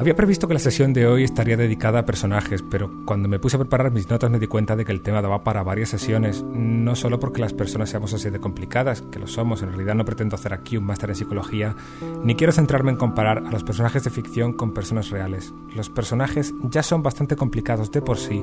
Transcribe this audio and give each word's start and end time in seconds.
Había 0.00 0.16
previsto 0.16 0.48
que 0.48 0.54
la 0.54 0.60
sesión 0.60 0.94
de 0.94 1.06
hoy 1.06 1.24
estaría 1.24 1.58
dedicada 1.58 1.98
a 1.98 2.06
personajes, 2.06 2.62
pero 2.62 2.90
cuando 3.04 3.28
me 3.28 3.38
puse 3.38 3.56
a 3.56 3.58
preparar 3.58 3.92
mis 3.92 4.08
notas 4.08 4.30
me 4.30 4.38
di 4.38 4.46
cuenta 4.46 4.74
de 4.74 4.86
que 4.86 4.92
el 4.92 5.02
tema 5.02 5.20
daba 5.20 5.44
para 5.44 5.62
varias 5.62 5.90
sesiones, 5.90 6.42
no 6.42 6.96
solo 6.96 7.20
porque 7.20 7.42
las 7.42 7.52
personas 7.52 7.90
seamos 7.90 8.14
así 8.14 8.30
de 8.30 8.40
complicadas, 8.40 9.02
que 9.02 9.18
lo 9.18 9.26
somos, 9.26 9.62
en 9.62 9.68
realidad 9.68 9.94
no 9.94 10.06
pretendo 10.06 10.36
hacer 10.36 10.54
aquí 10.54 10.78
un 10.78 10.84
máster 10.84 11.10
en 11.10 11.16
psicología, 11.16 11.76
ni 12.24 12.34
quiero 12.34 12.50
centrarme 12.50 12.92
en 12.92 12.96
comparar 12.96 13.44
a 13.46 13.50
los 13.50 13.62
personajes 13.62 14.02
de 14.02 14.08
ficción 14.08 14.54
con 14.54 14.72
personas 14.72 15.10
reales. 15.10 15.52
Los 15.76 15.90
personajes 15.90 16.54
ya 16.62 16.82
son 16.82 17.02
bastante 17.02 17.36
complicados 17.36 17.92
de 17.92 18.00
por 18.00 18.16
sí, 18.16 18.42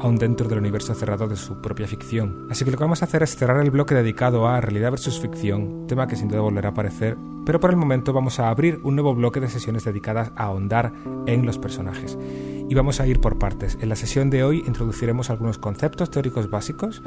aún 0.00 0.16
dentro 0.16 0.48
del 0.48 0.60
universo 0.60 0.94
cerrado 0.94 1.28
de 1.28 1.36
su 1.36 1.60
propia 1.60 1.86
ficción. 1.86 2.46
Así 2.50 2.64
que 2.64 2.70
lo 2.70 2.78
que 2.78 2.84
vamos 2.84 3.02
a 3.02 3.04
hacer 3.04 3.22
es 3.22 3.36
cerrar 3.36 3.62
el 3.62 3.70
bloque 3.70 3.94
dedicado 3.94 4.48
a 4.48 4.58
realidad 4.62 4.92
versus 4.92 5.20
ficción, 5.20 5.86
tema 5.86 6.06
que 6.06 6.16
sin 6.16 6.28
duda 6.28 6.40
volverá 6.40 6.70
a 6.70 6.72
aparecer, 6.72 7.18
pero 7.44 7.60
por 7.60 7.70
el 7.70 7.76
momento 7.76 8.12
vamos 8.12 8.40
a 8.40 8.48
abrir 8.48 8.80
un 8.82 8.94
nuevo 8.94 9.14
bloque 9.14 9.40
de 9.40 9.48
sesiones 9.48 9.84
dedicadas 9.84 10.32
a 10.36 10.44
ahondar 10.44 10.92
en 11.26 11.46
los 11.46 11.58
personajes. 11.58 12.18
Y 12.68 12.74
vamos 12.74 13.00
a 13.00 13.06
ir 13.06 13.20
por 13.20 13.38
partes. 13.38 13.78
En 13.80 13.88
la 13.88 13.96
sesión 13.96 14.30
de 14.30 14.44
hoy 14.44 14.64
introduciremos 14.66 15.30
algunos 15.30 15.58
conceptos 15.58 16.10
teóricos 16.10 16.50
básicos 16.50 17.02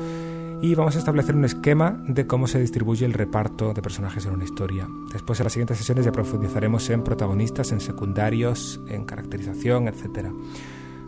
y 0.62 0.76
vamos 0.76 0.96
a 0.96 1.00
establecer 1.00 1.36
un 1.36 1.46
esquema 1.46 2.00
de 2.08 2.26
cómo 2.26 2.48
se 2.48 2.60
distribuye 2.60 3.06
el 3.06 3.14
reparto 3.14 3.74
de 3.74 3.82
personajes 3.82 4.26
en 4.26 4.34
una 4.34 4.44
historia. 4.44 4.88
Después 5.12 5.40
en 5.40 5.46
las 5.46 5.54
siguientes 5.54 5.78
sesiones 5.78 6.06
ya 6.06 6.12
profundizaremos 6.12 6.90
en 6.90 7.04
protagonistas, 7.04 7.72
en 7.72 7.80
secundarios, 7.80 8.80
en 8.88 9.06
caracterización, 9.06 9.88
etc. 9.88 10.30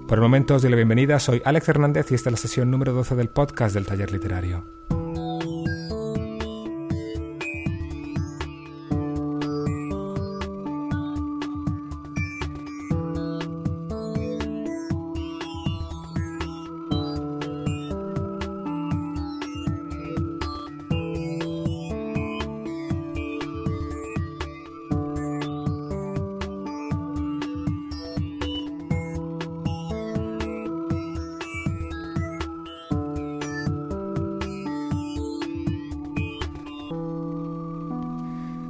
Por 0.07 0.17
el 0.17 0.21
momento 0.23 0.55
os 0.55 0.61
doy 0.61 0.71
la 0.71 0.77
bienvenida, 0.77 1.19
soy 1.19 1.41
Alex 1.45 1.69
Hernández 1.69 2.11
y 2.11 2.15
esta 2.15 2.29
es 2.29 2.33
la 2.33 2.37
sesión 2.37 2.71
número 2.71 2.93
12 2.93 3.15
del 3.15 3.29
podcast 3.29 3.73
del 3.75 3.85
taller 3.85 4.11
literario. 4.11 4.88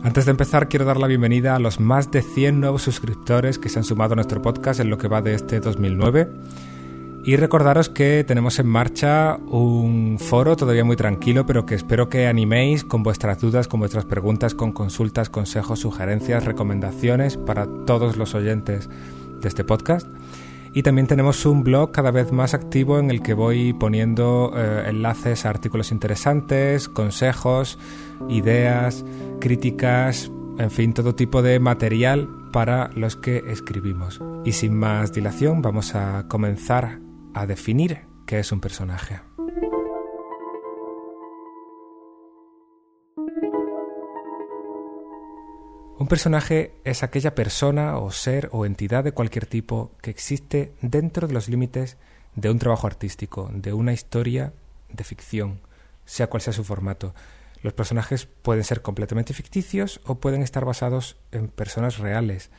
Antes 0.02 0.24
de 0.24 0.32
empezar, 0.32 0.70
quiero 0.70 0.86
dar 0.86 0.96
la 0.96 1.08
bienvenida 1.08 1.56
a 1.56 1.60
los 1.60 1.82
más 1.82 2.10
de 2.10 2.22
100 2.22 2.62
nuevos 2.62 2.84
suscriptores 2.84 3.60
que 3.60 3.68
se 3.68 3.80
han 3.80 3.84
sumado 3.84 4.14
a 4.14 4.16
nuestro 4.16 4.42
podcast 4.42 4.80
en 4.80 4.90
lo 4.90 4.98
que 4.98 5.10
va 5.10 5.22
de 5.22 5.34
este 5.34 5.60
2009. 5.60 6.32
Y 7.26 7.36
recordaros 7.36 7.90
que 7.90 8.24
tenemos 8.26 8.60
en 8.60 8.68
marcha 8.68 9.36
un 9.36 10.18
foro 10.18 10.56
todavía 10.56 10.86
muy 10.86 10.96
tranquilo, 10.96 11.46
pero 11.46 11.66
que 11.66 11.76
espero 11.76 12.08
que 12.08 12.28
animéis 12.28 12.86
con 12.86 13.04
vuestras 13.04 13.42
dudas, 13.42 13.68
con 13.68 13.82
vuestras 13.82 14.06
preguntas, 14.06 14.56
con 14.56 14.72
consultas, 14.72 15.30
consejos, 15.30 15.80
sugerencias, 15.80 16.46
recomendaciones 16.46 17.36
para 17.36 17.68
todos 17.86 18.16
los 18.16 18.36
oyentes 18.36 18.90
de 19.42 19.48
este 19.50 19.66
podcast. 19.66 20.08
Y 20.74 20.84
también 20.84 21.08
tenemos 21.08 21.46
un 21.46 21.64
blog 21.64 21.92
cada 21.92 22.12
vez 22.12 22.32
más 22.32 22.54
activo 22.54 23.00
en 23.00 23.10
el 23.10 23.22
que 23.22 23.34
voy 23.34 23.74
poniendo 23.74 24.54
eh, 24.56 24.86
enlaces 24.88 25.46
a 25.46 25.50
artículos 25.50 25.92
interesantes, 25.92 26.88
consejos, 26.88 27.80
ideas, 28.30 29.04
críticas, 29.40 30.32
en 30.58 30.72
fin, 30.72 30.94
todo 30.94 31.16
tipo 31.16 31.42
de 31.42 31.60
material 31.60 32.30
para 32.52 32.90
los 32.96 33.16
que 33.16 33.44
escribimos. 33.48 34.22
Y 34.46 34.52
sin 34.52 34.76
más 34.76 35.14
dilación, 35.14 35.62
vamos 35.62 35.96
a 35.96 36.28
comenzar 36.28 37.00
a 37.34 37.46
definir 37.46 38.02
qué 38.26 38.40
es 38.40 38.52
un 38.52 38.60
personaje. 38.60 39.29
Un 46.00 46.08
personaje 46.08 46.72
es 46.86 47.04
aquella 47.04 47.36
persona 47.36 47.98
o 47.98 48.10
ser 48.10 48.48
o 48.54 48.66
entidad 48.66 49.04
de 49.04 49.12
cualquier 49.12 49.46
tipo 49.46 49.92
que 50.02 50.10
existe 50.10 50.72
dentro 50.82 51.28
de 51.28 51.34
los 51.34 51.50
límites 51.50 51.98
de 52.36 52.50
un 52.50 52.58
trabajo 52.58 52.88
artístico, 52.88 53.52
de 53.54 53.74
una 53.74 53.92
historia 53.92 54.54
de 54.94 55.04
ficción, 55.04 55.60
sea 56.06 56.28
cual 56.28 56.40
sea 56.40 56.54
su 56.54 56.64
formato. 56.64 57.14
Los 57.64 57.74
personajes 57.74 58.28
pueden 58.28 58.64
ser 58.64 58.82
completamente 58.82 59.34
ficticios 59.34 60.00
o 60.06 60.22
pueden 60.22 60.42
estar 60.42 60.64
basados 60.64 61.18
en 61.34 61.50
personas 61.50 61.98
reales. 61.98 62.50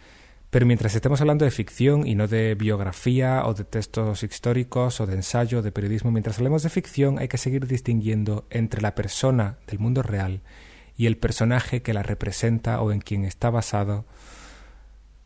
Pero 0.51 0.67
mientras 0.67 0.95
estemos 0.95 1.23
hablando 1.23 1.47
de 1.47 1.51
ficción 1.51 2.07
y 2.07 2.15
no 2.17 2.29
de 2.29 2.55
biografía 2.57 3.47
o 3.47 3.55
de 3.55 3.65
textos 3.65 4.23
históricos 4.23 5.01
o 5.01 5.07
de 5.07 5.15
ensayo 5.15 5.61
o 5.61 5.63
de 5.63 5.73
periodismo, 5.73 6.11
mientras 6.11 6.37
hablemos 6.37 6.63
de 6.63 6.69
ficción 6.69 7.19
hay 7.19 7.29
que 7.29 7.39
seguir 7.39 7.67
distinguiendo 7.67 8.47
entre 8.51 8.83
la 8.83 8.95
persona 8.95 9.57
del 9.67 9.79
mundo 9.79 10.03
real 10.03 10.43
y 11.01 11.07
el 11.07 11.17
personaje 11.17 11.81
que 11.81 11.95
la 11.95 12.03
representa 12.03 12.83
o 12.83 12.93
en 12.93 13.01
quien 13.01 13.25
está 13.25 13.49
basado 13.49 14.05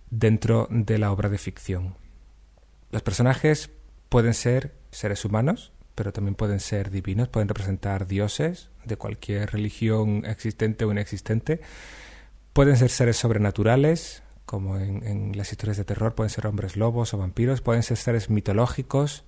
dentro 0.09 0.69
de 0.71 0.99
la 0.99 1.11
obra 1.11 1.29
de 1.29 1.37
ficción. 1.37 1.97
Los 2.93 3.03
personajes 3.03 3.71
pueden 4.09 4.35
ser 4.35 4.73
seres 4.93 5.25
humanos, 5.25 5.73
pero 5.97 6.13
también 6.13 6.37
pueden 6.37 6.61
ser 6.61 6.93
divinos, 6.93 7.27
pueden 7.27 7.49
representar 7.49 8.07
dioses 8.07 8.69
de 8.85 8.97
cualquier 8.97 9.51
religión 9.51 10.25
existente 10.27 10.85
o 10.85 10.93
inexistente, 10.93 11.61
pueden 12.53 12.77
ser 12.77 12.91
seres 12.91 13.17
sobrenaturales, 13.17 14.23
como 14.47 14.79
en, 14.79 15.37
las 15.37 15.51
historias 15.51 15.77
de 15.77 15.85
terror, 15.85 16.15
pueden 16.15 16.31
ser 16.31 16.47
hombres 16.47 16.77
lobos 16.77 17.15
o 17.15 17.19
vampiros, 17.19 17.63
pueden 17.63 17.83
ser 17.83 17.97
seres 17.97 18.31
mitológicos, 18.31 19.25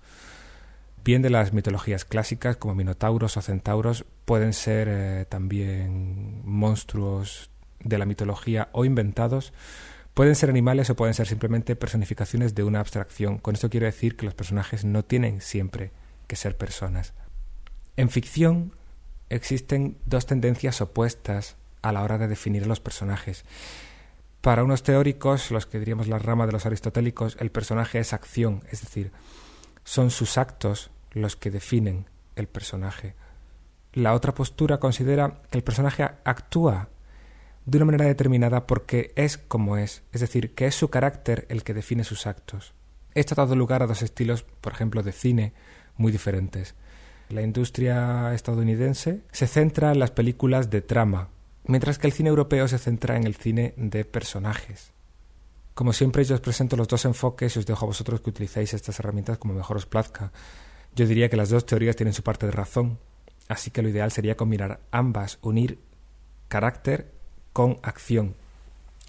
bien 1.06 1.22
de 1.22 1.31
las 1.31 1.53
mitologías 1.53 2.05
clásicas 2.05 2.56
como 2.56 2.75
minotauros 2.75 3.37
o 3.37 3.41
centauros, 3.41 4.05
pueden 4.25 4.53
ser 4.53 4.89
eh, 4.91 5.25
también 5.28 6.43
monstruos 6.44 7.49
de 7.78 7.97
la 7.97 8.06
mitología 8.06 8.69
o 8.72 8.84
inventados, 8.84 9.53
pueden 10.15 10.34
ser 10.34 10.50
animales 10.50 10.91
o 10.91 10.97
pueden 10.97 11.15
ser 11.15 11.28
simplemente 11.28 11.77
personificaciones 11.77 12.56
de 12.56 12.65
una 12.65 12.81
abstracción. 12.81 13.39
Con 13.39 13.55
esto 13.55 13.71
quiero 13.71 13.87
decir 13.87 14.17
que 14.17 14.27
los 14.27 14.34
personajes 14.34 14.84
no 14.84 15.05
tienen 15.05 15.41
siempre 15.41 15.93
que 16.27 16.34
ser 16.34 16.56
personas. 16.56 17.15
En 17.97 18.11
ficción 18.11 18.73
existen 19.31 19.99
dos 20.06 20.27
tendencias 20.27 20.81
opuestas 20.81 21.55
a 21.83 21.93
la 21.93 22.03
hora 22.03 22.19
de 22.19 22.27
definir 22.27 22.65
a 22.65 22.67
los 22.67 22.81
personajes. 22.81 23.44
Para 24.41 24.65
unos 24.65 24.83
teóricos, 24.83 25.53
los 25.53 25.67
que 25.67 25.78
diríamos 25.78 26.09
la 26.09 26.19
rama 26.19 26.47
de 26.47 26.53
los 26.53 26.67
aristotélicos, 26.67 27.37
el 27.38 27.53
personaje 27.53 28.00
es 28.00 28.12
acción, 28.12 28.65
es 28.73 28.81
decir, 28.81 29.12
son 29.84 30.11
sus 30.11 30.37
actos 30.37 30.91
los 31.16 31.37
que 31.37 31.50
definen 31.50 32.06
el 32.37 32.47
personaje. 32.47 33.15
La 33.93 34.15
otra 34.15 34.34
postura 34.34 34.78
considera 34.78 35.41
que 35.50 35.59
el 35.59 35.65
personaje 35.65 36.03
actúa 36.25 36.91
de 37.65 37.78
una 37.78 37.87
manera 37.87 38.04
determinada 38.04 38.66
porque 38.66 39.12
es 39.16 39.38
como 39.38 39.76
es, 39.76 40.03
es 40.12 40.21
decir, 40.21 40.55
que 40.55 40.66
es 40.66 40.75
su 40.75 40.88
carácter 40.88 41.47
el 41.49 41.65
que 41.65 41.75
define 41.75 42.05
sus 42.05 42.26
actos. 42.26 42.75
Esto 43.15 43.34
ha 43.34 43.44
dado 43.44 43.56
lugar 43.56 43.82
a 43.82 43.87
dos 43.87 44.03
estilos, 44.03 44.43
por 44.43 44.72
ejemplo, 44.72 45.03
de 45.03 45.12
cine 45.12 45.53
muy 45.97 46.12
diferentes. 46.12 46.75
La 47.31 47.43
industria 47.43 48.34
estadounidense 48.34 49.22
se 49.32 49.47
centra 49.47 49.93
en 49.93 49.99
las 49.99 50.10
películas 50.10 50.71
de 50.71 50.82
trama, 50.82 51.31
mientras 51.65 51.99
que 51.99 52.06
el 52.06 52.12
cine 52.12 52.28
europeo 52.28 52.69
se 52.69 52.78
centra 52.78 53.16
en 53.16 53.25
el 53.25 53.34
cine 53.34 53.72
de 53.76 54.05
personajes. 54.05 54.93
Como 55.75 55.93
siempre, 55.93 56.25
yo 56.25 56.34
os 56.34 56.41
presento 56.41 56.76
los 56.76 56.88
dos 56.88 57.05
enfoques 57.05 57.56
y 57.56 57.59
os 57.59 57.66
dejo 57.66 57.84
a 57.84 57.88
vosotros 57.88 58.21
que 58.21 58.31
utilicéis 58.31 58.75
estas 58.75 58.99
herramientas 59.00 59.38
como 59.38 59.55
mejor 59.55 59.79
os 59.79 59.87
plazca. 59.87 60.31
Yo 60.96 61.06
diría 61.06 61.28
que 61.28 61.37
las 61.37 61.50
dos 61.50 61.66
teorías 61.66 61.94
tienen 61.94 62.14
su 62.14 62.22
parte 62.22 62.46
de 62.46 62.52
razón, 62.52 62.98
así 63.48 63.70
que 63.70 63.82
lo 63.82 63.90
ideal 63.90 64.10
sería 64.10 64.38
combinar 64.38 64.81
ambas, 64.90 65.38
unir 65.43 65.78
carácter 66.48 67.12
con 67.52 67.76
acción. 67.82 68.34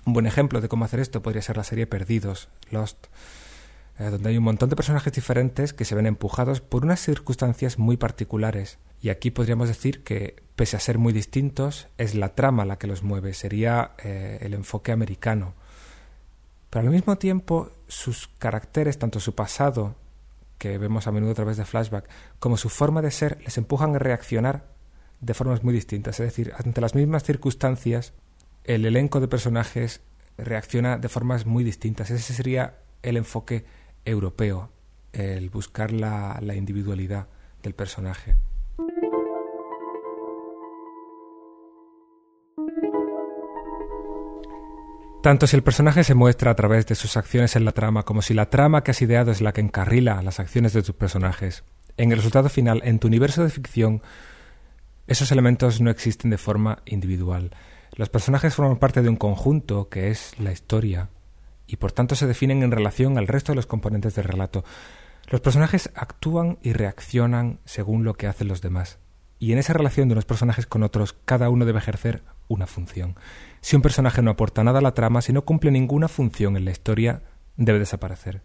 Un 0.06 0.12
buen 0.12 0.26
ejemplo 0.26 0.60
de 0.60 0.68
cómo 0.68 0.84
hacer 0.84 1.00
esto 1.00 1.22
podría 1.22 1.42
ser 1.42 1.56
la 1.56 1.64
serie 1.64 1.88
Perdidos, 1.88 2.50
Lost, 2.72 3.08
eh, 4.00 4.10
donde 4.10 4.30
hay 4.30 4.38
un 4.38 4.44
montón 4.44 4.70
de 4.70 4.76
personajes 4.76 5.14
diferentes 5.14 5.72
que 5.72 5.86
se 5.86 5.96
ven 5.96 6.08
empujados 6.08 6.60
por 6.60 6.84
unas 6.84 7.00
circunstancias 7.00 7.80
muy 7.80 7.96
particulares. 7.96 8.80
Y 9.02 9.08
aquí 9.08 9.32
podríamos 9.32 9.70
decir 9.70 10.04
que, 10.04 10.44
pese 10.58 10.76
a 10.76 10.82
ser 10.82 10.98
muy 10.98 11.14
distintos, 11.14 11.88
es 11.98 12.16
la 12.16 12.36
trama 12.36 12.66
la 12.66 12.78
que 12.78 12.88
los 12.88 13.02
mueve, 13.02 13.34
sería 13.34 13.92
eh, 14.04 14.40
el 14.42 14.54
enfoque 14.54 14.92
americano. 14.92 15.54
Pero 16.70 16.86
al 16.86 16.94
mismo 16.94 17.18
tiempo, 17.18 17.72
sus 17.88 18.28
caracteres, 18.40 19.00
tanto 19.00 19.22
su 19.22 19.36
pasado 19.36 19.96
que 20.58 20.78
vemos 20.78 21.08
a 21.08 21.12
menudo 21.12 21.32
a 21.32 21.36
través 21.36 21.58
de 21.58 21.66
flashback, 21.66 22.10
como 22.40 22.58
su 22.58 22.70
forma 22.70 23.02
de 23.02 23.12
ser, 23.12 23.40
les 23.44 23.58
empujan 23.58 23.96
a 23.96 24.00
reaccionar 24.00 24.68
de 25.22 25.34
formas 25.34 25.64
muy 25.64 25.74
distintas. 25.74 26.20
Es 26.20 26.28
decir, 26.28 26.54
ante 26.58 26.82
las 26.82 26.96
mismas 26.96 27.24
circunstancias, 27.24 28.14
el 28.64 28.86
elenco 28.86 29.20
de 29.20 29.28
personajes 29.28 30.02
reacciona 30.38 30.98
de 30.98 31.10
formas 31.10 31.46
muy 31.46 31.64
distintas. 31.64 32.12
Ese 32.12 32.34
sería 32.34 32.80
el 33.02 33.18
enfoque 33.18 33.66
europeo, 34.06 34.72
el 35.14 35.50
buscar 35.50 35.92
la, 35.92 36.40
la 36.42 36.56
individualidad 36.56 37.28
del 37.64 37.74
personaje. 37.74 38.36
Tanto 45.28 45.46
si 45.46 45.58
el 45.58 45.62
personaje 45.62 46.06
se 46.06 46.16
muestra 46.16 46.52
a 46.52 46.56
través 46.56 46.86
de 46.86 46.96
sus 46.96 47.18
acciones 47.18 47.58
en 47.58 47.66
la 47.66 47.74
trama 47.74 48.04
como 48.04 48.22
si 48.22 48.34
la 48.34 48.50
trama 48.50 48.82
que 48.82 48.92
has 48.92 49.02
ideado 49.02 49.30
es 49.30 49.42
la 49.42 49.52
que 49.52 49.60
encarrila 49.60 50.22
las 50.22 50.40
acciones 50.40 50.72
de 50.72 50.82
tus 50.84 50.96
personajes, 50.96 51.66
en 51.98 52.14
el 52.14 52.20
resultado 52.20 52.48
final, 52.48 52.80
en 52.86 52.98
tu 52.98 53.10
universo 53.10 53.44
de 53.44 53.50
ficción, 53.50 54.02
esos 55.06 55.30
elementos 55.34 55.82
no 55.82 55.90
existen 55.90 56.32
de 56.32 56.38
forma 56.38 56.82
individual. 56.86 57.52
Los 57.98 58.08
personajes 58.08 58.56
forman 58.56 58.78
parte 58.78 59.02
de 59.02 59.10
un 59.10 59.18
conjunto 59.18 59.90
que 59.90 60.12
es 60.12 60.32
la 60.40 60.54
historia 60.54 61.10
y 61.68 61.76
por 61.76 61.92
tanto 61.92 62.16
se 62.16 62.26
definen 62.26 62.64
en 62.64 62.72
relación 62.72 63.18
al 63.18 63.28
resto 63.28 63.52
de 63.52 63.58
los 63.58 63.68
componentes 63.68 64.16
del 64.16 64.24
relato. 64.24 64.64
Los 65.28 65.42
personajes 65.42 65.92
actúan 65.94 66.58
y 66.62 66.72
reaccionan 66.72 67.60
según 67.66 68.06
lo 68.06 68.14
que 68.14 68.28
hacen 68.28 68.48
los 68.48 68.62
demás. 68.62 68.98
Y 69.40 69.52
en 69.52 69.58
esa 69.58 69.74
relación 69.74 70.08
de 70.08 70.14
unos 70.14 70.24
personajes 70.24 70.68
con 70.68 70.84
otros, 70.84 71.18
cada 71.26 71.50
uno 71.50 71.66
debe 71.66 71.80
ejercer 71.80 72.24
una 72.48 72.68
función. 72.68 73.16
Si 73.62 73.76
un 73.76 73.82
personaje 73.82 74.22
no 74.22 74.32
aporta 74.32 74.64
nada 74.64 74.80
a 74.80 74.82
la 74.82 74.94
trama, 74.94 75.22
si 75.22 75.34
no 75.34 75.44
cumple 75.44 75.72
ninguna 75.72 76.08
función 76.08 76.58
en 76.58 76.66
la 76.66 76.72
historia, 76.72 77.22
debe 77.56 77.80
desaparecer. 77.80 78.42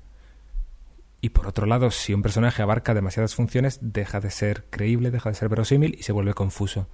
Y 1.21 1.31
por 1.31 1.47
otro 1.47 1.67
lado, 1.67 1.91
si 1.93 2.15
un 2.15 2.23
personaje 2.23 2.63
abarca 2.63 2.95
demasiadas 2.95 3.37
funciones, 3.37 3.79
deja 3.81 4.21
de 4.21 4.31
ser 4.31 4.65
creíble, 4.71 5.13
deja 5.13 5.29
de 5.29 5.37
ser 5.37 5.49
verosímil 5.49 5.95
y 5.99 6.03
se 6.03 6.13
vuelve 6.13 6.35
confuso. 6.35 6.89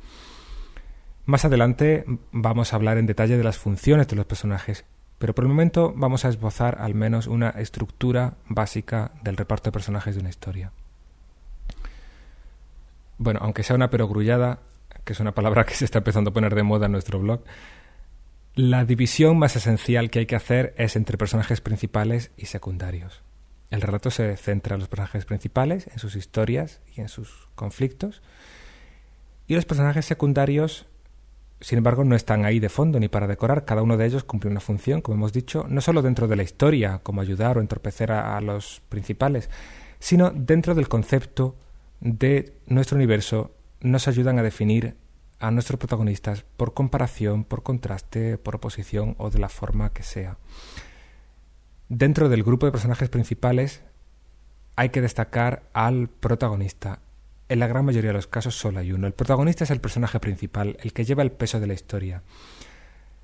Más 1.25 1.45
adelante 1.45 2.05
vamos 2.31 2.73
a 2.73 2.77
hablar 2.77 2.99
en 2.99 3.07
detalle 3.07 3.39
de 3.39 3.45
las 3.45 3.59
funciones 3.59 4.07
de 4.09 4.17
los 4.17 4.27
personajes, 4.27 4.85
pero 5.19 5.35
por 5.35 5.45
el 5.45 5.49
momento 5.49 5.93
vamos 5.97 6.25
a 6.25 6.29
esbozar 6.29 6.79
al 6.81 6.95
menos 6.95 7.27
una 7.27 7.51
estructura 7.51 8.35
básica 8.49 9.13
del 9.23 9.37
reparto 9.37 9.69
de 9.69 9.73
personajes 9.73 10.15
de 10.15 10.21
una 10.21 10.31
historia. 10.31 10.73
Bueno, 13.19 13.41
aunque 13.43 13.63
sea 13.63 13.77
una 13.77 13.91
perogrullada, 13.91 14.61
que 15.05 15.13
es 15.13 15.21
una 15.21 15.35
palabra 15.35 15.65
que 15.65 15.75
se 15.75 15.85
está 15.85 15.99
empezando 15.99 16.31
a 16.31 16.33
poner 16.33 16.55
de 16.55 16.63
moda 16.63 16.87
en 16.87 16.93
nuestro 16.93 17.19
blog, 17.19 17.43
la 18.55 18.85
división 18.85 19.39
más 19.39 19.55
esencial 19.55 20.11
que 20.11 20.19
hay 20.19 20.27
que 20.27 20.37
hacer 20.37 20.75
es 20.77 20.97
entre 20.97 21.17
personajes 21.17 21.61
principales 21.61 22.33
y 22.37 22.47
secundarios. 22.47 23.23
El 23.71 23.83
relato 23.83 24.11
se 24.11 24.37
centra 24.37 24.75
en 24.75 24.81
los 24.81 24.89
personajes 24.89 25.27
principales, 25.27 25.89
en 25.89 25.99
sus 25.99 26.17
historias 26.17 26.81
y 26.97 27.01
en 27.01 27.09
sus 27.09 27.49
conflictos. 27.55 28.23
Y 29.47 29.55
los 29.55 29.67
personajes 29.67 30.07
secundarios, 30.07 30.87
sin 31.61 31.79
embargo, 31.79 32.03
no 32.05 32.17
están 32.17 32.45
ahí 32.45 32.61
de 32.61 32.69
fondo 32.69 32.99
ni 32.99 33.09
para 33.09 33.27
decorar. 33.27 33.65
Cada 33.65 33.83
uno 33.83 33.97
de 33.97 34.07
ellos 34.07 34.25
cumple 34.25 34.51
una 34.51 34.61
función, 34.61 35.03
como 35.03 35.17
hemos 35.17 35.33
dicho, 35.33 35.67
no 35.69 35.81
solo 35.81 36.03
dentro 36.03 36.29
de 36.29 36.37
la 36.37 36.43
historia, 36.43 37.01
como 37.03 37.21
ayudar 37.21 37.59
o 37.59 37.61
entorpecer 37.61 38.11
a, 38.11 38.41
los 38.41 38.83
principales, 38.89 39.51
sino 39.99 40.31
dentro 40.31 40.75
del 40.75 40.89
concepto 40.89 41.57
de 42.01 42.55
nuestro 42.67 42.97
universo, 42.97 43.53
nos 43.81 44.09
ayudan 44.09 44.39
a 44.39 44.43
definir 44.43 44.97
a 45.39 45.51
nuestros 45.51 45.79
protagonistas 45.79 46.45
por 46.57 46.75
comparación, 46.75 47.45
por 47.45 47.63
contraste, 47.63 48.39
por 48.39 48.57
oposición 48.57 49.15
o 49.19 49.31
de 49.31 49.39
la 49.39 49.49
forma 49.49 49.93
que 49.93 50.03
sea. 50.03 50.39
Dentro 51.89 52.29
del 52.29 52.43
grupo 52.43 52.67
de 52.67 52.73
personajes 52.73 53.09
principales 53.09 53.83
hay 54.77 54.91
que 54.91 55.01
destacar 55.01 55.63
al 55.73 56.09
protagonista. 56.09 57.01
En 57.49 57.61
la 57.61 57.67
gran 57.67 57.85
mayoría 57.85 58.11
de 58.11 58.15
los 58.15 58.27
casos 58.27 58.57
solo 58.57 58.81
hay 58.81 58.93
uno. 58.93 59.07
El 59.07 59.15
protagonista 59.15 59.65
es 59.65 59.71
el 59.71 59.81
personaje 59.81 60.21
principal, 60.21 60.77
el 60.81 60.93
que 60.93 61.05
lleva 61.05 61.23
el 61.23 61.33
peso 61.33 61.61
de 61.61 61.67
la 61.67 61.75
historia. 61.75 62.23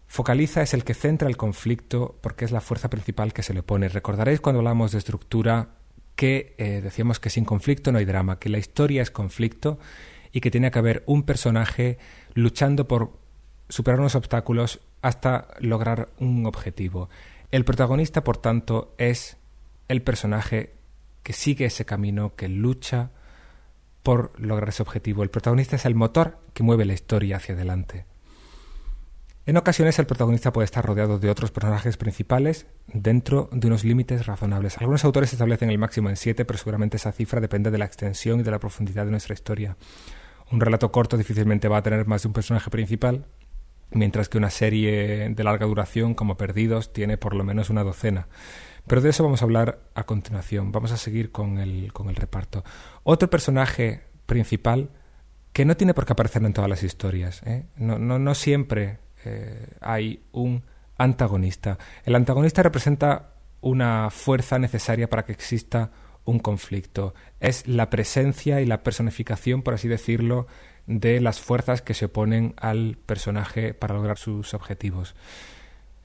Focaliza 0.06 0.62
es 0.62 0.74
el 0.74 0.84
que 0.84 0.94
centra 0.94 1.28
el 1.28 1.36
conflicto 1.36 2.16
porque 2.20 2.44
es 2.44 2.52
la 2.52 2.60
fuerza 2.60 2.88
principal 2.88 3.32
que 3.32 3.42
se 3.42 3.54
le 3.54 3.62
pone. 3.62 3.88
Recordaréis 3.88 4.40
cuando 4.40 4.60
hablamos 4.60 4.92
de 4.92 4.98
estructura 4.98 5.70
que 6.16 6.54
eh, 6.58 6.80
decíamos 6.82 7.20
que 7.20 7.30
sin 7.30 7.44
conflicto 7.44 7.90
no 7.90 7.98
hay 7.98 8.04
drama, 8.04 8.38
que 8.38 8.48
la 8.48 8.58
historia 8.58 9.02
es 9.02 9.10
conflicto 9.10 9.78
y 10.34 10.40
que 10.40 10.50
tiene 10.50 10.72
que 10.72 10.80
haber 10.80 11.04
un 11.06 11.22
personaje 11.22 11.96
luchando 12.34 12.88
por 12.88 13.12
superar 13.68 14.00
unos 14.00 14.16
obstáculos 14.16 14.80
hasta 15.00 15.46
lograr 15.60 16.08
un 16.18 16.44
objetivo. 16.44 17.08
El 17.52 17.64
protagonista, 17.64 18.24
por 18.24 18.36
tanto, 18.36 18.94
es 18.98 19.36
el 19.86 20.02
personaje 20.02 20.74
que 21.22 21.32
sigue 21.32 21.66
ese 21.66 21.84
camino, 21.84 22.34
que 22.34 22.48
lucha 22.48 23.10
por 24.02 24.32
lograr 24.38 24.70
ese 24.70 24.82
objetivo. 24.82 25.22
El 25.22 25.30
protagonista 25.30 25.76
es 25.76 25.86
el 25.86 25.94
motor 25.94 26.38
que 26.52 26.64
mueve 26.64 26.84
la 26.84 26.94
historia 26.94 27.36
hacia 27.36 27.54
adelante. 27.54 28.04
En 29.46 29.58
ocasiones 29.58 29.98
el 29.98 30.06
protagonista 30.06 30.52
puede 30.52 30.64
estar 30.64 30.84
rodeado 30.84 31.18
de 31.18 31.28
otros 31.30 31.50
personajes 31.50 31.98
principales 31.98 32.66
dentro 32.86 33.50
de 33.52 33.66
unos 33.66 33.84
límites 33.84 34.26
razonables. 34.26 34.78
Algunos 34.78 35.04
autores 35.04 35.32
establecen 35.32 35.68
el 35.68 35.78
máximo 35.78 36.08
en 36.08 36.16
siete, 36.16 36.46
pero 36.46 36.58
seguramente 36.58 36.96
esa 36.96 37.12
cifra 37.12 37.42
depende 37.42 37.70
de 37.70 37.76
la 37.76 37.84
extensión 37.84 38.40
y 38.40 38.42
de 38.42 38.50
la 38.50 38.58
profundidad 38.58 39.04
de 39.04 39.10
nuestra 39.10 39.34
historia. 39.34 39.76
Un 40.50 40.60
relato 40.60 40.92
corto 40.92 41.16
difícilmente 41.16 41.68
va 41.68 41.78
a 41.78 41.82
tener 41.82 42.06
más 42.06 42.22
de 42.22 42.28
un 42.28 42.34
personaje 42.34 42.70
principal, 42.70 43.26
mientras 43.90 44.28
que 44.28 44.38
una 44.38 44.50
serie 44.50 45.28
de 45.30 45.44
larga 45.44 45.66
duración 45.66 46.14
como 46.14 46.36
Perdidos 46.36 46.92
tiene 46.92 47.16
por 47.16 47.34
lo 47.34 47.44
menos 47.44 47.70
una 47.70 47.82
docena. 47.82 48.28
Pero 48.86 49.00
de 49.00 49.10
eso 49.10 49.24
vamos 49.24 49.40
a 49.40 49.46
hablar 49.46 49.80
a 49.94 50.04
continuación. 50.04 50.70
Vamos 50.70 50.92
a 50.92 50.96
seguir 50.96 51.32
con 51.32 51.58
el, 51.58 51.92
con 51.92 52.10
el 52.10 52.16
reparto. 52.16 52.64
Otro 53.02 53.30
personaje 53.30 54.02
principal 54.26 54.90
que 55.52 55.64
no 55.64 55.76
tiene 55.76 55.94
por 55.94 56.04
qué 56.04 56.12
aparecer 56.12 56.44
en 56.44 56.52
todas 56.52 56.68
las 56.68 56.82
historias. 56.82 57.42
¿eh? 57.44 57.64
No, 57.76 57.98
no, 57.98 58.18
no, 58.18 58.34
siempre 58.34 58.98
eh, 59.24 59.68
hay 59.80 60.24
un 60.32 60.64
antagonista. 60.98 61.78
El 62.04 62.14
antagonista 62.14 62.62
representa 62.62 63.30
una 63.60 64.10
fuerza 64.10 64.58
necesaria 64.58 65.08
para 65.08 65.24
que 65.24 65.32
exista 65.32 65.90
un 66.24 66.38
conflicto. 66.38 67.14
Es 67.40 67.66
la 67.66 67.90
presencia 67.90 68.60
y 68.60 68.66
la 68.66 68.82
personificación, 68.82 69.62
por 69.62 69.74
así 69.74 69.88
decirlo, 69.88 70.46
de 70.86 71.20
las 71.20 71.40
fuerzas 71.40 71.82
que 71.82 71.94
se 71.94 72.06
oponen 72.06 72.54
al 72.56 72.96
personaje 73.06 73.74
para 73.74 73.94
lograr 73.94 74.18
sus 74.18 74.54
objetivos. 74.54 75.14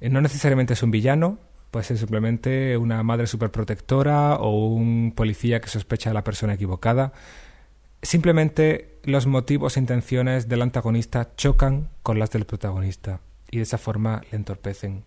Eh, 0.02 0.10
no 0.10 0.22
necesariamente 0.22 0.74
es 0.74 0.84
un 0.84 0.92
villano, 0.92 1.38
puede 1.72 1.86
ser 1.86 1.98
simplemente 1.98 2.78
una 2.78 3.04
madre 3.04 3.28
superprotectora 3.28 4.36
o 4.36 4.68
un 4.68 5.14
policía 5.16 5.62
que 5.62 5.70
sospecha 5.70 6.12
a 6.12 6.14
la 6.14 6.24
persona 6.24 6.54
equivocada. 6.54 7.14
Simplemente 8.02 8.98
los 9.04 9.28
motivos 9.28 9.76
e 9.76 9.82
intenciones 9.82 10.48
del 10.48 10.62
antagonista 10.62 11.36
chocan 11.36 11.90
con 12.02 12.18
las 12.18 12.32
del 12.32 12.46
protagonista 12.46 13.20
y 13.52 13.58
de 13.58 13.64
esa 13.64 13.78
forma 13.78 14.22
le 14.32 14.38
entorpecen. 14.38 15.04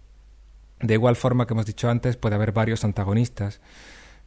De 0.80 0.94
igual 0.94 1.16
forma 1.16 1.46
que 1.46 1.54
hemos 1.54 1.66
dicho 1.66 1.88
antes, 1.88 2.16
puede 2.16 2.34
haber 2.34 2.52
varios 2.52 2.84
antagonistas, 2.84 3.60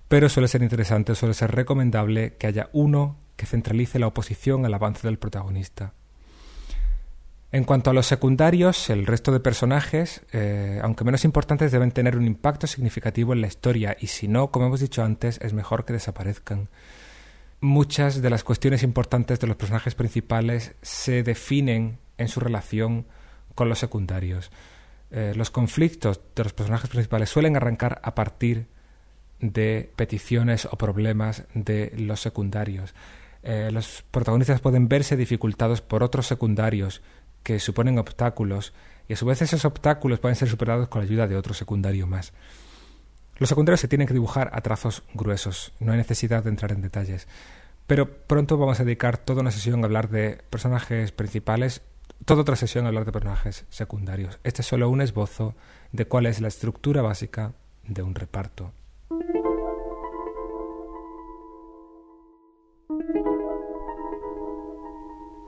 pero 0.07 0.29
suele 0.29 0.47
ser 0.47 0.61
interesante, 0.61 1.15
suele 1.15 1.33
ser 1.33 1.51
recomendable 1.51 2.35
que 2.37 2.47
haya 2.47 2.69
uno 2.73 3.17
que 3.35 3.45
centralice 3.45 3.99
la 3.99 4.07
oposición 4.07 4.65
al 4.65 4.73
avance 4.73 5.07
del 5.07 5.19
protagonista. 5.19 5.93
En 7.51 7.63
cuanto 7.63 7.89
a 7.89 7.93
los 7.93 8.05
secundarios, 8.05 8.89
el 8.89 9.05
resto 9.05 9.31
de 9.31 9.39
personajes, 9.39 10.25
eh, 10.33 10.79
aunque 10.83 11.05
menos 11.05 11.23
importantes, 11.23 11.71
deben 11.71 11.91
tener 11.91 12.17
un 12.17 12.27
impacto 12.27 12.67
significativo 12.67 13.33
en 13.33 13.41
la 13.41 13.47
historia 13.47 13.95
y 13.99 14.07
si 14.07 14.27
no, 14.27 14.51
como 14.51 14.65
hemos 14.65 14.81
dicho 14.81 15.03
antes, 15.03 15.39
es 15.41 15.53
mejor 15.53 15.85
que 15.85 15.93
desaparezcan. 15.93 16.69
Muchas 17.61 18.21
de 18.21 18.29
las 18.29 18.43
cuestiones 18.43 18.83
importantes 18.83 19.39
de 19.39 19.47
los 19.47 19.55
personajes 19.55 19.95
principales 19.95 20.75
se 20.81 21.23
definen 21.23 21.99
en 22.17 22.27
su 22.27 22.41
relación 22.41 23.07
con 23.55 23.69
los 23.69 23.79
secundarios. 23.79 24.51
Eh, 25.11 25.33
los 25.35 25.49
conflictos 25.49 26.19
de 26.35 26.43
los 26.43 26.53
personajes 26.53 26.89
principales 26.89 27.29
suelen 27.29 27.55
arrancar 27.55 28.01
a 28.03 28.15
partir 28.15 28.67
de 29.39 29.91
peticiones 29.95 30.65
o 30.65 30.77
problemas 30.77 31.43
de 31.53 31.93
los 31.97 32.21
secundarios. 32.21 32.93
Eh, 33.43 33.69
los 33.71 34.03
protagonistas 34.09 34.61
pueden 34.61 34.87
verse 34.87 35.15
dificultados 35.15 35.81
por 35.81 36.03
otros 36.03 36.25
secundarios 36.25 37.01
que 37.43 37.59
suponen 37.59 37.99
obstáculos 37.99 38.73
y 39.07 39.13
a 39.13 39.17
su 39.17 39.25
vez 39.25 39.41
esos 39.41 39.65
obstáculos 39.65 40.19
pueden 40.19 40.35
ser 40.35 40.49
superados 40.49 40.89
con 40.89 41.01
la 41.01 41.05
ayuda 41.05 41.27
de 41.27 41.37
otro 41.37 41.53
secundario 41.53 42.07
más. 42.07 42.33
Los 43.37 43.49
secundarios 43.49 43.81
se 43.81 43.87
tienen 43.87 44.07
que 44.07 44.13
dibujar 44.13 44.49
a 44.53 44.61
trazos 44.61 45.03
gruesos, 45.13 45.73
no 45.79 45.91
hay 45.91 45.97
necesidad 45.97 46.43
de 46.43 46.49
entrar 46.49 46.71
en 46.71 46.81
detalles. 46.81 47.27
Pero 47.85 48.11
pronto 48.11 48.57
vamos 48.57 48.79
a 48.79 48.83
dedicar 48.83 49.17
toda 49.17 49.41
una 49.41 49.51
sesión 49.51 49.83
a 49.83 49.85
hablar 49.85 50.09
de 50.09 50.41
personajes 50.49 51.11
principales, 51.11 51.81
toda 52.25 52.41
otra 52.41 52.55
sesión 52.55 52.85
a 52.85 52.87
hablar 52.87 53.05
de 53.05 53.11
personajes 53.11 53.65
secundarios. 53.69 54.39
Este 54.43 54.61
es 54.61 54.67
solo 54.67 54.89
un 54.89 55.01
esbozo 55.01 55.53
de 55.91 56.05
cuál 56.05 56.25
es 56.25 56.41
la 56.41 56.47
estructura 56.47 57.03
básica 57.03 57.53
de 57.83 58.01
un 58.01 58.15
reparto. 58.15 58.71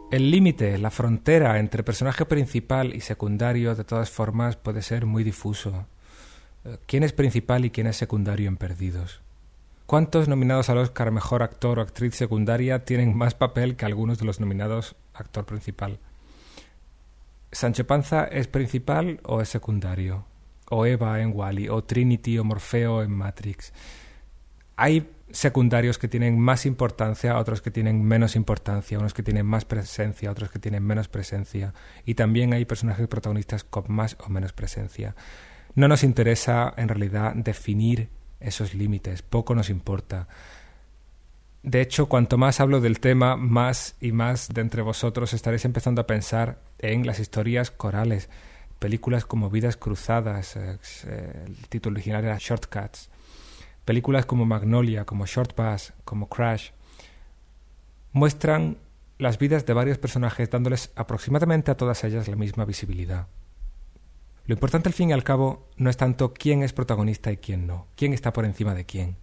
El 0.10 0.32
límite, 0.32 0.78
la 0.78 0.90
frontera 0.90 1.60
entre 1.60 1.84
personaje 1.84 2.26
principal 2.26 2.96
y 2.96 3.02
secundario, 3.02 3.76
de 3.76 3.84
todas 3.84 4.10
formas, 4.10 4.56
puede 4.56 4.82
ser 4.82 5.06
muy 5.06 5.26
difuso. 5.26 5.86
Eh, 6.64 6.78
¿Quién 6.86 7.04
es 7.04 7.12
principal 7.12 7.66
y 7.66 7.72
quién 7.72 7.88
es 7.88 7.98
secundario 7.98 8.48
en 8.48 8.56
Perdidos? 8.56 9.20
¿Cuántos 9.86 10.30
nominados 10.30 10.70
al 10.70 10.78
Oscar 10.78 11.12
Mejor 11.12 11.44
Actor 11.44 11.80
o 11.80 11.82
Actriz 11.82 12.16
Secundaria 12.16 12.86
tienen 12.86 13.18
más 13.18 13.36
papel 13.36 13.76
que 13.76 13.84
algunos 13.84 14.18
de 14.18 14.26
los 14.26 14.40
nominados 14.40 14.96
Actor 15.14 15.46
Principal? 15.46 16.00
¿Sancho 17.52 17.86
Panza 17.86 18.24
es 18.24 18.48
principal 18.48 19.20
o 19.24 19.42
es 19.42 19.50
secundario? 19.50 20.24
¿O 20.70 20.86
Eva 20.86 21.20
en 21.20 21.34
Wally? 21.36 21.68
¿O 21.68 21.84
Trinity 21.84 22.38
o 22.38 22.46
Morfeo 22.46 23.04
en 23.04 23.12
Matrix? 23.12 23.74
Hay 24.78 25.10
secundarios 25.32 25.98
que 25.98 26.08
tienen 26.08 26.40
más 26.40 26.66
importancia, 26.66 27.38
otros 27.38 27.62
que 27.62 27.72
tienen 27.72 28.04
menos 28.04 28.36
importancia, 28.36 28.98
unos 28.98 29.14
que 29.14 29.24
tienen 29.24 29.46
más 29.46 29.66
presencia, 29.66 30.32
otros 30.32 30.50
que 30.50 30.60
tienen 30.60 30.84
menos 30.84 31.08
presencia, 31.10 31.74
y 32.06 32.14
también 32.16 32.54
hay 32.54 32.66
personajes 32.66 33.08
protagonistas 33.08 33.64
con 33.64 33.86
más 33.90 34.16
o 34.26 34.30
menos 34.30 34.54
presencia. 34.54 35.16
No 35.76 35.88
nos 35.88 36.04
interesa 36.04 36.74
en 36.78 36.88
realidad 36.88 37.34
definir 37.36 38.10
esos 38.40 38.74
límites, 38.74 39.22
poco 39.22 39.54
nos 39.56 39.70
importa. 39.70 40.28
De 41.64 41.82
hecho, 41.82 42.08
cuanto 42.08 42.38
más 42.38 42.60
hablo 42.62 42.80
del 42.80 43.00
tema, 43.00 43.36
más 43.36 43.96
y 44.00 44.12
más 44.12 44.48
de 44.50 44.62
entre 44.62 44.82
vosotros 44.82 45.34
estaréis 45.34 45.66
empezando 45.66 46.02
a 46.02 46.08
pensar 46.08 46.62
en 46.80 47.06
las 47.06 47.20
historias 47.20 47.72
corales, 47.72 48.30
películas 48.80 49.26
como 49.26 49.50
Vidas 49.50 49.76
Cruzadas, 49.76 50.56
eh, 50.56 51.44
el 51.46 51.68
título 51.68 51.96
original 51.96 52.24
era 52.24 52.38
Shortcuts, 52.40 53.10
películas 53.88 54.26
como 54.26 54.46
Magnolia, 54.46 55.06
como 55.06 55.26
Short 55.26 55.54
Pass, 55.54 55.94
como 56.04 56.28
Crash, 56.28 56.72
muestran 58.12 58.78
las 59.18 59.40
vidas 59.40 59.66
de 59.66 59.72
varios 59.72 59.98
personajes 59.98 60.50
dándoles 60.50 60.92
aproximadamente 60.96 61.72
a 61.72 61.78
todas 61.78 62.04
ellas 62.04 62.28
la 62.28 62.36
misma 62.36 62.66
visibilidad. 62.66 63.28
Lo 64.46 64.54
importante 64.54 64.90
al 64.90 64.94
fin 64.94 65.10
y 65.10 65.14
al 65.14 65.24
cabo 65.24 65.70
no 65.78 65.90
es 65.90 65.96
tanto 65.96 66.34
quién 66.34 66.64
es 66.64 66.74
protagonista 66.74 67.32
y 67.32 67.38
quién 67.38 67.66
no, 67.66 67.88
quién 67.96 68.12
está 68.12 68.34
por 68.34 68.44
encima 68.44 68.76
de 68.76 68.86
quién, 68.86 69.16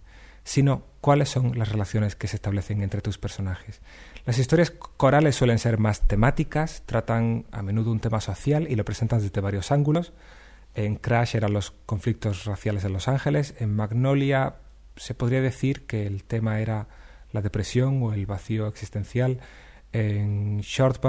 sino 0.43 0.83
cuáles 0.99 1.29
son 1.29 1.59
las 1.59 1.69
relaciones 1.69 2.15
que 2.15 2.27
se 2.27 2.37
establecen 2.37 2.81
entre 2.81 3.01
tus 3.01 3.19
personajes. 3.19 3.81
Las 4.25 4.39
historias 4.39 4.71
corales 4.71 5.35
suelen 5.35 5.59
ser 5.59 5.77
más 5.77 6.07
temáticas, 6.07 6.81
tratan 6.87 7.45
a 7.51 7.61
menudo 7.61 7.91
un 7.91 7.99
tema 7.99 8.19
social 8.19 8.65
y 8.67 8.75
lo 8.75 8.83
presentan 8.83 9.21
desde 9.21 9.41
varios 9.41 9.71
ángulos. 9.71 10.11
En 10.75 10.95
Crash 10.95 11.35
eran 11.35 11.53
los 11.53 11.71
conflictos 11.71 12.45
raciales 12.45 12.83
en 12.83 12.93
Los 12.93 13.07
Ángeles, 13.07 13.55
en 13.59 13.73
Magnolia 13.73 14.55
se 14.97 15.13
podría 15.13 15.41
decir 15.41 15.85
que 15.85 16.05
el 16.05 16.23
tema 16.23 16.59
era 16.59 16.87
la 17.31 17.41
depresión 17.41 18.01
o 18.03 18.13
el 18.13 18.25
vacío 18.25 18.67
existencial. 18.67 19.39
En 19.91 20.59
Short 20.61 21.03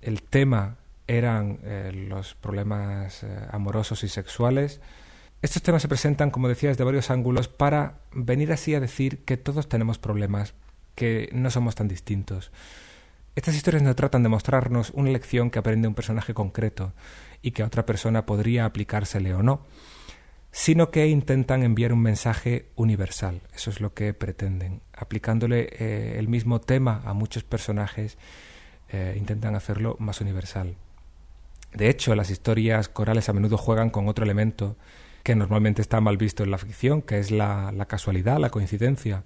el 0.00 0.22
tema 0.22 0.76
eran 1.06 1.60
eh, 1.62 1.92
los 1.92 2.34
problemas 2.34 3.22
eh, 3.22 3.46
amorosos 3.50 4.04
y 4.04 4.08
sexuales. 4.08 4.80
Estos 5.42 5.62
temas 5.62 5.82
se 5.82 5.88
presentan, 5.88 6.30
como 6.30 6.48
decía, 6.48 6.68
desde 6.70 6.84
varios 6.84 7.10
ángulos 7.10 7.48
para 7.48 8.00
venir 8.12 8.52
así 8.52 8.74
a 8.74 8.80
decir 8.80 9.24
que 9.24 9.36
todos 9.36 9.68
tenemos 9.68 9.98
problemas, 9.98 10.54
que 10.94 11.28
no 11.32 11.50
somos 11.50 11.74
tan 11.74 11.88
distintos. 11.88 12.52
Estas 13.34 13.54
historias 13.54 13.82
no 13.82 13.94
tratan 13.94 14.22
de 14.22 14.28
mostrarnos 14.28 14.90
una 14.90 15.10
lección 15.10 15.50
que 15.50 15.58
aprende 15.58 15.88
un 15.88 15.94
personaje 15.94 16.34
concreto 16.34 16.92
y 17.40 17.52
que 17.52 17.62
a 17.62 17.66
otra 17.66 17.86
persona 17.86 18.26
podría 18.26 18.64
aplicársele 18.64 19.34
o 19.34 19.42
no, 19.42 19.62
sino 20.50 20.90
que 20.90 21.06
intentan 21.06 21.62
enviar 21.62 21.92
un 21.92 22.02
mensaje 22.02 22.66
universal. 22.76 23.40
Eso 23.54 23.70
es 23.70 23.80
lo 23.80 23.94
que 23.94 24.12
pretenden. 24.12 24.82
Aplicándole 24.92 25.68
eh, 25.72 26.18
el 26.18 26.28
mismo 26.28 26.60
tema 26.60 27.02
a 27.04 27.14
muchos 27.14 27.44
personajes, 27.44 28.18
intentan 29.16 29.54
hacerlo 29.54 29.96
más 30.00 30.20
universal. 30.20 30.76
De 31.72 31.88
hecho, 31.88 32.14
las 32.14 32.30
historias 32.30 32.88
corales 32.88 33.28
a 33.28 33.32
menudo 33.32 33.56
juegan 33.56 33.90
con 33.90 34.08
otro 34.08 34.24
elemento 34.24 34.76
que 35.22 35.34
normalmente 35.34 35.80
está 35.80 36.00
mal 36.00 36.16
visto 36.16 36.42
en 36.42 36.50
la 36.50 36.58
ficción, 36.58 37.00
que 37.00 37.18
es 37.18 37.30
la, 37.30 37.72
casualidad, 37.88 38.38
la 38.38 38.50
coincidencia. 38.50 39.24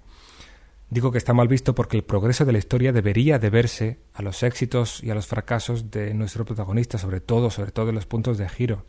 Digo 0.89 1.11
que 1.11 1.17
está 1.17 1.33
mal 1.33 1.47
visto 1.47 1.75
porque 1.75 1.97
el 1.97 2.03
progreso 2.03 2.45
de 2.45 2.53
la 2.53 2.57
historia 2.57 2.93
debería 2.93 3.39
deberse 3.39 3.99
a 4.13 4.21
los 4.21 4.41
éxitos 4.43 5.03
y 5.03 5.09
a 5.09 5.15
los 5.15 5.27
fracasos 5.27 5.91
de 5.91 6.13
nuestro 6.13 6.45
protagonista, 6.45 6.97
sobre 6.97 7.19
todo, 7.19 7.49
sobre 7.49 7.71
todo 7.71 7.89
en 7.89 7.95
los 7.95 8.05
puntos 8.05 8.37
de 8.37 8.47
giro. 8.47 8.85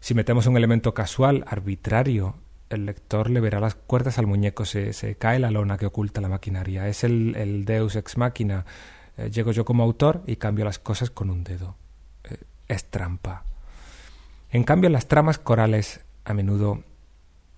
Si 0.00 0.14
metemos 0.14 0.46
un 0.46 0.56
elemento 0.56 0.92
casual, 0.92 1.44
arbitrario, 1.46 2.34
el 2.68 2.84
lector 2.84 3.30
le 3.30 3.40
verá 3.40 3.58
las 3.58 3.74
cuerdas 3.74 4.18
al 4.18 4.26
muñeco, 4.26 4.66
se, 4.66 5.16
cae 5.18 5.38
la 5.38 5.50
lona 5.50 5.78
que 5.78 5.86
oculta 5.86 6.20
la 6.20 6.28
maquinaria. 6.28 6.88
Es 6.88 7.04
el, 7.04 7.64
deus 7.64 7.96
ex 7.96 8.18
machina. 8.18 8.66
Eh, 9.16 9.30
llego 9.30 9.52
yo 9.52 9.64
como 9.64 9.82
autor 9.82 10.22
y 10.26 10.36
cambio 10.36 10.64
las 10.64 10.78
cosas 10.78 11.10
con 11.10 11.30
un 11.30 11.44
dedo 11.44 11.76
es 12.68 12.84
trampa. 12.90 13.44
En 14.50 14.64
cambio, 14.64 14.90
las 14.90 15.08
tramas 15.08 15.38
corales, 15.38 16.00
a 16.24 16.34
menudo, 16.34 16.84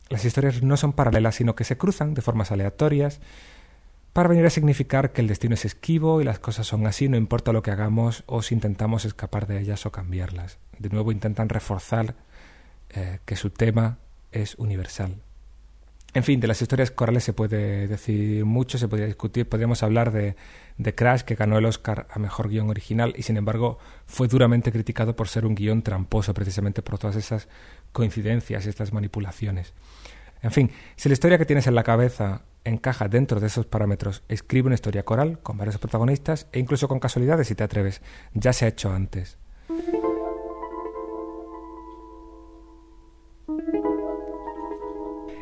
las 0.09 0.25
historias 0.25 0.63
no 0.63 0.77
son 0.77 0.93
paralelas, 0.93 1.37
sino 1.37 1.55
que 1.55 1.65
se 1.65 1.77
cruzan 1.77 2.15
de 2.15 2.23
formas 2.23 2.53
aleatorias 2.53 3.21
para 4.17 4.31
venir 4.31 4.47
a 4.47 4.51
significar 4.51 5.13
que 5.13 5.21
el 5.21 5.29
destino 5.29 5.53
es 5.53 5.67
esquivo 5.67 6.23
y 6.23 6.25
las 6.25 6.39
cosas 6.39 6.67
son 6.67 6.87
así, 6.87 7.07
no 7.07 7.19
importa 7.19 7.53
lo 7.53 7.63
que 7.63 7.71
hagamos 7.71 8.25
o 8.25 8.41
si 8.41 8.55
intentamos 8.55 9.05
escapar 9.05 9.47
de 9.47 9.61
ellas 9.61 9.85
o 9.85 9.93
cambiarlas. 9.93 10.57
De 10.79 10.89
nuevo 10.89 11.13
intentan 11.13 11.51
reforzar 11.51 12.15
eh, 12.89 13.19
que 13.27 13.37
su 13.37 13.51
tema 13.51 13.99
es 14.33 14.55
universal. 14.55 15.17
En 16.15 16.25
fin, 16.25 16.41
de 16.41 16.47
las 16.47 16.63
historias 16.63 16.91
corales 16.91 17.25
se 17.25 17.35
puede 17.35 17.89
decir 17.89 18.47
mucho, 18.47 18.79
se 18.79 18.89
podría 18.89 19.05
discutir, 19.05 19.51
podríamos 19.51 19.83
hablar 19.83 20.11
de, 20.13 20.35
de 20.79 20.95
Crash, 20.95 21.21
que 21.21 21.35
ganó 21.35 21.59
el 21.59 21.67
Oscar 21.67 22.07
a 22.11 22.19
Mejor 22.19 22.49
Guión 22.49 22.71
Original 22.71 23.13
y 23.19 23.23
sin 23.23 23.37
embargo 23.37 23.79
fue 24.07 24.29
duramente 24.29 24.73
criticado 24.73 25.15
por 25.15 25.29
ser 25.29 25.45
un 25.45 25.55
guion 25.55 25.83
tramposo, 25.83 26.33
precisamente 26.33 26.81
por 26.81 26.99
todas 26.99 27.17
esas 27.17 27.49
coincidencias 27.93 28.65
estas 28.65 28.95
manipulaciones. 28.95 29.75
En 30.41 30.53
fin, 30.53 30.71
si 30.97 31.11
la 31.11 31.13
historia 31.13 31.37
que 31.37 31.45
tienes 31.45 31.67
en 31.67 31.75
la 31.75 31.83
cabeza 31.83 32.46
encaja 32.69 33.09
dentro 33.09 33.41
de 33.41 33.47
esos 33.47 33.67
parámetros, 33.67 34.23
escribe 34.29 34.67
una 34.67 34.75
historia 34.75 35.05
coral 35.05 35.39
con 35.41 35.57
varios 35.57 35.79
protagonistas 35.79 36.49
e 36.53 36.59
incluso 36.59 36.89
con 36.89 37.01
casualidades 37.01 37.49
si 37.49 37.55
te 37.55 37.65
atreves. 37.65 38.03
Ya 38.35 38.53
se 38.53 38.65
ha 38.65 38.69
hecho 38.69 38.93
antes. 38.93 39.39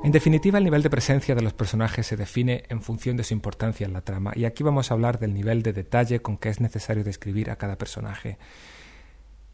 En 0.04 0.12
definitiva, 0.12 0.58
el 0.58 0.64
nivel 0.64 0.82
de 0.82 0.90
presencia 0.90 1.34
de 1.34 1.40
los 1.40 1.54
personajes 1.54 2.06
se 2.06 2.18
define 2.18 2.64
en 2.68 2.82
función 2.82 3.16
de 3.16 3.24
su 3.24 3.32
importancia 3.32 3.86
en 3.86 3.94
la 3.94 4.02
trama, 4.02 4.32
y 4.36 4.44
aquí 4.44 4.62
vamos 4.62 4.90
a 4.90 4.94
hablar 4.94 5.18
del 5.18 5.32
nivel 5.32 5.62
de 5.62 5.72
detalle 5.72 6.20
con 6.20 6.36
que 6.36 6.50
es 6.50 6.60
necesario 6.60 7.04
describir 7.04 7.50
a 7.50 7.56
cada 7.56 7.78
personaje. 7.78 8.36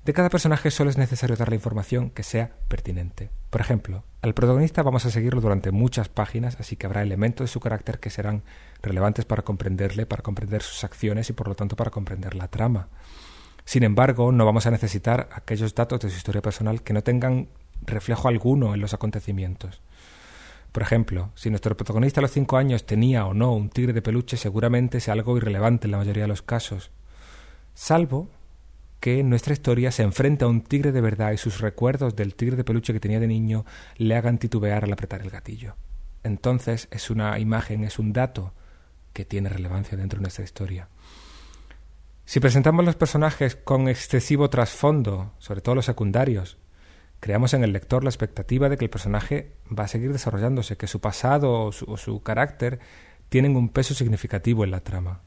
De 0.05 0.15
cada 0.15 0.31
personaje 0.31 0.71
solo 0.71 0.89
es 0.89 0.97
necesario 0.97 1.37
dar 1.37 1.51
la 1.51 1.57
información 1.57 2.09
que 2.09 2.23
sea 2.23 2.53
pertinente. 2.69 3.29
Por 3.51 3.61
ejemplo, 3.61 4.03
al 4.23 4.33
protagonista 4.33 4.83
vamos 4.83 5.05
a 5.05 5.11
seguirlo 5.11 5.43
durante 5.43 5.73
muchas 5.73 6.09
páginas, 6.09 6.57
así 6.59 6.77
que 6.77 6.87
habrá 6.87 7.03
elementos 7.03 7.45
de 7.45 7.53
su 7.53 7.61
carácter 7.61 8.01
que 8.01 8.09
serán 8.09 8.43
relevantes 8.83 9.27
para 9.27 9.43
comprenderle, 9.43 10.07
para 10.07 10.23
comprender 10.23 10.63
sus 10.63 10.85
acciones 10.85 11.29
y 11.29 11.35
por 11.35 11.49
lo 11.49 11.55
tanto 11.55 11.77
para 11.77 11.91
comprender 11.91 12.35
la 12.35 12.49
trama. 12.49 12.89
Sin 13.67 13.83
embargo, 13.83 14.33
no 14.33 14.47
vamos 14.47 14.67
a 14.67 14.71
necesitar 14.71 15.29
aquellos 15.33 15.75
datos 15.75 16.01
de 16.01 16.09
su 16.09 16.17
historia 16.17 16.41
personal 16.41 16.83
que 16.83 16.95
no 16.95 17.03
tengan 17.03 17.49
reflejo 17.83 18.29
alguno 18.29 18.75
en 18.75 18.81
los 18.81 18.95
acontecimientos. 18.95 19.83
Por 20.73 20.83
ejemplo, 20.83 21.31
si 21.35 21.51
nuestro 21.51 21.77
protagonista 21.77 22.21
a 22.21 22.23
los 22.23 22.31
cinco 22.31 22.57
años 22.57 22.87
tenía 22.87 23.27
o 23.27 23.35
no 23.35 23.53
un 23.53 23.69
tigre 23.69 23.93
de 23.93 24.03
peluche, 24.03 24.39
seguramente 24.39 25.01
sea 25.01 25.13
algo 25.13 25.37
irrelevante 25.37 25.87
en 25.87 25.91
la 25.91 25.99
mayoría 25.99 26.23
de 26.23 26.29
los 26.29 26.43
casos. 26.43 26.91
Salvo 27.75 28.31
que 29.01 29.23
nuestra 29.23 29.55
historia 29.55 29.91
se 29.91 30.03
enfrenta 30.03 30.45
a 30.45 30.49
un 30.49 30.61
tigre 30.61 30.93
de 30.93 31.01
verdad 31.01 31.33
y 31.33 31.39
sus 31.39 31.61
recuerdos 31.61 32.15
del 32.15 32.35
tigre 32.35 32.57
de 32.57 32.65
peluche 32.65 32.93
que 32.93 33.01
tenía 33.01 33.19
de 33.19 33.27
niño 33.27 33.65
le 33.97 34.15
hagan 34.15 34.39
titubear 34.39 34.85
al 34.85 34.93
apretar 34.93 35.23
el 35.23 35.31
gatillo. 35.31 35.75
Entonces 36.23 36.87
es 36.91 37.11
una 37.11 37.39
imagen, 37.39 37.85
es 37.85 37.99
un 37.99 38.13
dato 38.13 38.53
que 39.13 39.25
tiene 39.25 39.49
relevancia 39.49 39.97
dentro 39.97 40.19
de 40.19 40.23
nuestra 40.23 40.45
historia. 40.45 40.89
Si 42.27 42.39
presentamos 42.39 42.85
los 42.85 42.95
personajes 42.95 43.57
con 43.57 43.89
excesivo 43.89 44.51
trasfondo, 44.51 45.33
sobre 45.39 45.63
todo 45.63 45.75
los 45.75 45.87
secundarios, 45.87 46.59
creamos 47.19 47.55
en 47.55 47.65
el 47.65 47.73
lector 47.73 48.05
la 48.05 48.11
expectativa 48.11 48.69
de 48.69 48.77
que 48.77 48.85
el 48.85 48.91
personaje 48.91 49.57
va 49.77 49.85
a 49.85 49.89
seguir 49.89 50.13
desarrollándose, 50.13 50.77
que 50.77 50.87
su 50.87 51.01
pasado 51.01 51.65
o 51.65 51.73
su, 51.73 52.23
carácter 52.23 52.79
tienen 53.29 53.57
un 53.57 53.69
peso 53.69 53.95
significativo 53.95 54.63
en 54.63 54.71
la 54.71 54.81
trama. 54.81 55.23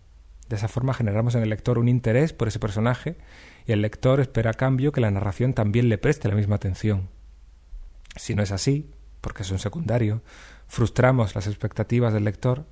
De 0.53 0.57
esa 0.57 0.67
forma 0.67 0.93
generamos 0.93 1.33
en 1.33 1.41
el 1.41 1.49
lector 1.49 1.79
un 1.79 1.87
interés 1.87 2.31
por 2.31 2.47
ese 2.47 2.59
personaje 2.59 3.17
y 3.65 3.71
el 3.71 3.81
lector 3.81 4.19
espera 4.19 4.51
a 4.51 4.53
cambio 4.53 4.91
que 4.91 5.01
la 5.01 5.09
narración 5.09 5.55
también 5.55 5.89
le 5.89 5.97
preste 5.97 6.29
la 6.29 6.35
misma 6.35 6.57
atención. 6.57 7.09
Si 8.15 8.35
no 8.35 8.43
es 8.43 8.51
así, 8.51 8.91
porque 9.19 9.41
es 9.41 9.49
un 9.49 9.57
secundario, 9.57 10.21
frustramos 10.67 11.33
las 11.33 11.47
expectativas 11.47 12.13
del 12.13 12.25
lector 12.25 12.67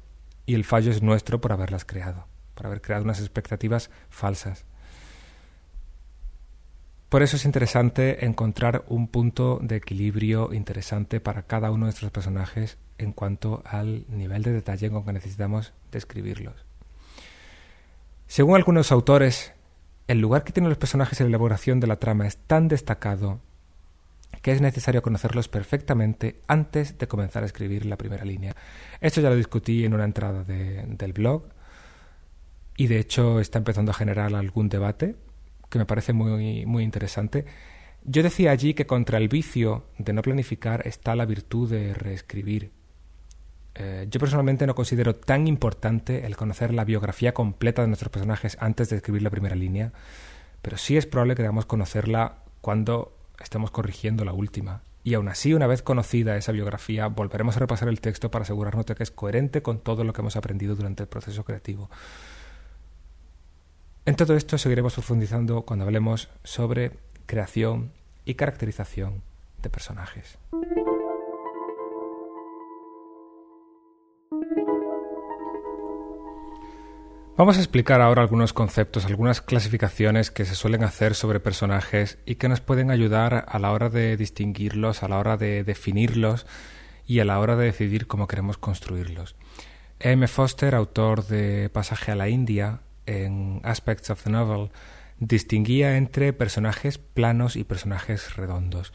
y 0.46 0.54
el 0.54 0.64
fallo 0.64 0.92
es 0.92 1.02
nuestro 1.02 1.42
por 1.42 1.54
haberlas 1.54 1.84
creado, 1.84 2.28
por 2.54 2.68
haber 2.68 2.82
creado 2.82 3.04
unas 3.04 3.20
expectativas 3.20 3.90
falsas. 4.12 4.64
Por 7.10 7.24
eso 7.24 7.36
es 7.36 7.46
interesante 7.46 8.28
encontrar 8.28 8.86
un 8.90 9.08
punto 9.08 9.58
de 9.60 9.78
equilibrio 9.78 10.54
interesante 10.54 11.20
para 11.20 11.48
cada 11.48 11.72
uno 11.72 11.86
de 11.86 11.88
nuestros 11.88 12.12
personajes 12.12 12.78
en 13.00 13.12
cuanto 13.12 13.64
al 13.66 14.06
nivel 14.08 14.44
de 14.44 14.54
detalle 14.54 14.92
con 14.92 15.04
que 15.04 15.14
necesitamos 15.14 15.74
describirlos. 15.92 16.71
Según 18.32 18.56
algunos 18.56 18.94
autores, 18.94 19.52
el 20.08 20.22
lugar 20.22 20.46
que 20.46 20.54
tienen 20.54 20.70
los 20.70 20.78
personajes 20.78 21.20
en 21.20 21.26
la 21.26 21.32
elaboración 21.32 21.82
de 21.82 21.88
la 21.88 21.98
trama 21.98 22.26
es 22.26 22.38
tan 22.38 22.70
destacado 22.70 23.42
que 24.42 24.54
es 24.54 24.62
necesario 24.62 25.02
conocerlos 25.02 25.50
perfectamente 25.50 26.40
antes 26.48 26.98
de 26.98 27.10
comenzar 27.10 27.44
a 27.44 27.46
escribir 27.46 27.86
la 27.86 27.98
primera 27.98 28.24
línea. 28.24 28.56
Esto 29.02 29.20
ya 29.20 29.30
lo 29.30 29.36
discutí 29.36 29.84
en 29.84 29.94
una 29.94 30.06
entrada 30.06 30.46
del 30.46 31.12
blog 31.12 31.44
y 32.78 32.88
de 32.88 33.00
hecho 33.00 33.42
está 33.42 33.58
empezando 33.58 33.92
a 33.92 33.96
generar 33.96 34.34
algún 34.34 34.70
debate 34.70 35.18
que 35.70 35.80
me 35.80 35.86
parece 35.86 36.14
muy, 36.14 36.66
muy 36.66 36.86
interesante. 36.86 37.44
Yo 38.06 38.24
decía 38.24 38.52
allí 38.52 38.74
que 38.74 38.88
contra 38.88 39.18
el 39.18 39.28
vicio 39.28 39.88
de 39.98 40.14
no 40.14 40.22
planificar 40.22 40.88
está 40.88 41.18
la 41.18 41.26
virtud 41.26 41.70
de 41.70 41.94
reescribir. 41.94 42.72
Eh, 43.84 44.06
yo 44.12 44.20
personalmente 44.20 44.68
no 44.68 44.76
considero 44.76 45.16
tan 45.16 45.48
importante 45.48 46.28
el 46.28 46.38
conocer 46.38 46.72
la 46.72 46.86
biografía 46.86 47.34
completa 47.34 47.82
de 47.82 47.88
nuestros 47.88 48.12
personajes 48.12 48.56
antes 48.60 48.90
de 48.90 48.98
escribir 48.98 49.24
la 49.24 49.32
primera 49.32 49.56
línea, 49.56 49.92
pero 50.62 50.78
sí 50.78 50.98
es 50.98 51.08
probable 51.08 51.34
que 51.34 51.42
debamos 51.42 51.66
conocerla 51.66 52.44
cuando 52.62 53.18
estemos 53.42 53.72
corrigiendo 53.72 54.24
la 54.24 54.34
última. 54.34 54.84
Y 55.04 55.16
aún 55.16 55.30
así, 55.30 55.56
una 55.56 55.66
vez 55.66 55.82
conocida 55.82 56.38
esa 56.38 56.52
biografía, 56.52 57.08
volveremos 57.08 57.58
a 57.58 57.62
repasar 57.62 57.90
el 57.90 58.02
texto 58.02 58.30
para 58.30 58.44
asegurarnos 58.44 58.86
de 58.86 58.94
que 58.94 59.02
es 59.02 59.10
coherente 59.10 59.64
con 59.64 59.80
todo 59.80 60.04
lo 60.04 60.14
que 60.14 60.22
hemos 60.22 60.36
aprendido 60.36 60.76
durante 60.76 61.02
el 61.02 61.10
proceso 61.10 61.44
creativo. 61.44 61.90
En 64.06 64.16
todo 64.16 64.36
esto 64.36 64.60
seguiremos 64.60 64.94
profundizando 64.94 65.64
cuando 65.64 65.86
hablemos 65.86 66.30
sobre 66.44 67.00
creación 67.26 67.94
y 68.26 68.36
caracterización 68.36 69.24
de 69.64 69.70
personajes. 69.72 70.38
Vamos 77.42 77.58
a 77.58 77.62
explicar 77.62 78.02
ahora 78.02 78.22
algunos 78.22 78.54
conceptos, 78.54 79.08
algunas 79.08 79.42
clasificaciones 79.42 80.30
que 80.30 80.46
se 80.46 80.54
suelen 80.54 80.84
hacer 80.84 81.16
sobre 81.16 81.40
personajes 81.40 82.20
y 82.24 82.36
que 82.36 82.48
nos 82.48 82.62
pueden 82.62 82.92
ayudar 82.92 83.46
a 83.48 83.58
la 83.58 83.72
hora 83.72 83.90
de 83.90 84.16
distinguirlos, 84.16 85.02
a 85.02 85.08
la 85.08 85.18
hora 85.18 85.38
de 85.38 85.64
definirlos 85.64 86.46
y 87.08 87.20
a 87.20 87.26
la 87.26 87.40
hora 87.40 87.56
de 87.56 87.66
decidir 87.66 88.06
cómo 88.06 88.28
queremos 88.28 88.60
construirlos. 88.60 89.36
M. 90.00 90.28
Foster, 90.28 90.76
autor 90.76 91.26
de 91.26 91.72
Pasaje 91.74 92.12
a 92.12 92.16
la 92.16 92.30
India, 92.30 92.82
en 93.08 93.60
Aspects 93.64 94.12
of 94.12 94.22
the 94.24 94.30
Novel, 94.30 94.70
distinguía 95.18 95.98
entre 95.98 96.34
personajes 96.34 97.00
planos 97.00 97.56
y 97.56 97.64
personajes 97.64 98.36
redondos. 98.36 98.94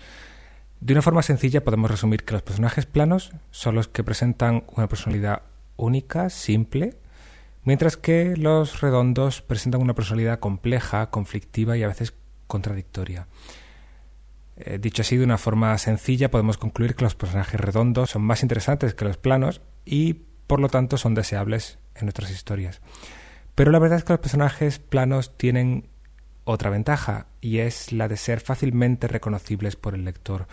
De 0.81 0.93
una 0.93 1.03
forma 1.03 1.23
sencilla 1.23 1.65
podemos 1.65 1.91
resumir 1.91 2.23
que 2.23 2.35
los 2.35 2.43
personajes 2.43 2.87
planos 2.87 3.33
son 3.51 3.75
los 3.75 3.89
que 3.89 4.05
presentan 4.05 4.63
una 4.77 4.87
personalidad 4.87 5.43
única, 5.77 6.31
simple, 6.31 6.95
mientras 7.67 7.99
que 7.99 8.37
los 8.37 8.81
redondos 8.81 9.43
presentan 9.43 9.83
una 9.83 9.95
personalidad 9.95 10.39
compleja, 10.39 11.11
conflictiva 11.11 11.77
y 11.77 11.83
a 11.83 11.89
veces 11.89 12.15
contradictoria. 12.47 13.27
Eh, 14.57 14.79
dicho 14.81 15.03
así, 15.03 15.19
de 15.19 15.25
una 15.25 15.37
forma 15.37 15.77
sencilla, 15.77 16.31
podemos 16.31 16.57
concluir 16.57 16.95
que 16.95 17.05
los 17.05 17.15
personajes 17.15 17.61
redondos 17.61 18.11
son 18.11 18.23
más 18.23 18.43
interesantes 18.43 18.95
que 18.95 19.05
los 19.05 19.19
planos 19.19 19.61
y, 19.85 20.15
por 20.47 20.61
lo 20.61 20.69
tanto, 20.69 20.97
son 20.97 21.15
deseables 21.15 21.79
en 21.97 22.07
nuestras 22.07 22.31
historias. 22.31 22.81
Pero 23.55 23.73
la 23.73 23.79
verdad 23.79 23.99
es 23.99 24.05
que 24.05 24.13
los 24.13 24.21
personajes 24.21 24.79
planos 24.79 25.37
tienen 25.37 25.91
otra 26.45 26.71
ventaja, 26.71 27.27
y 27.41 27.59
es 27.59 27.93
la 27.93 28.07
de 28.07 28.17
ser 28.17 28.41
fácilmente 28.41 29.09
reconocibles 29.09 29.75
por 29.75 29.95
el 29.95 30.05
lector, 30.05 30.47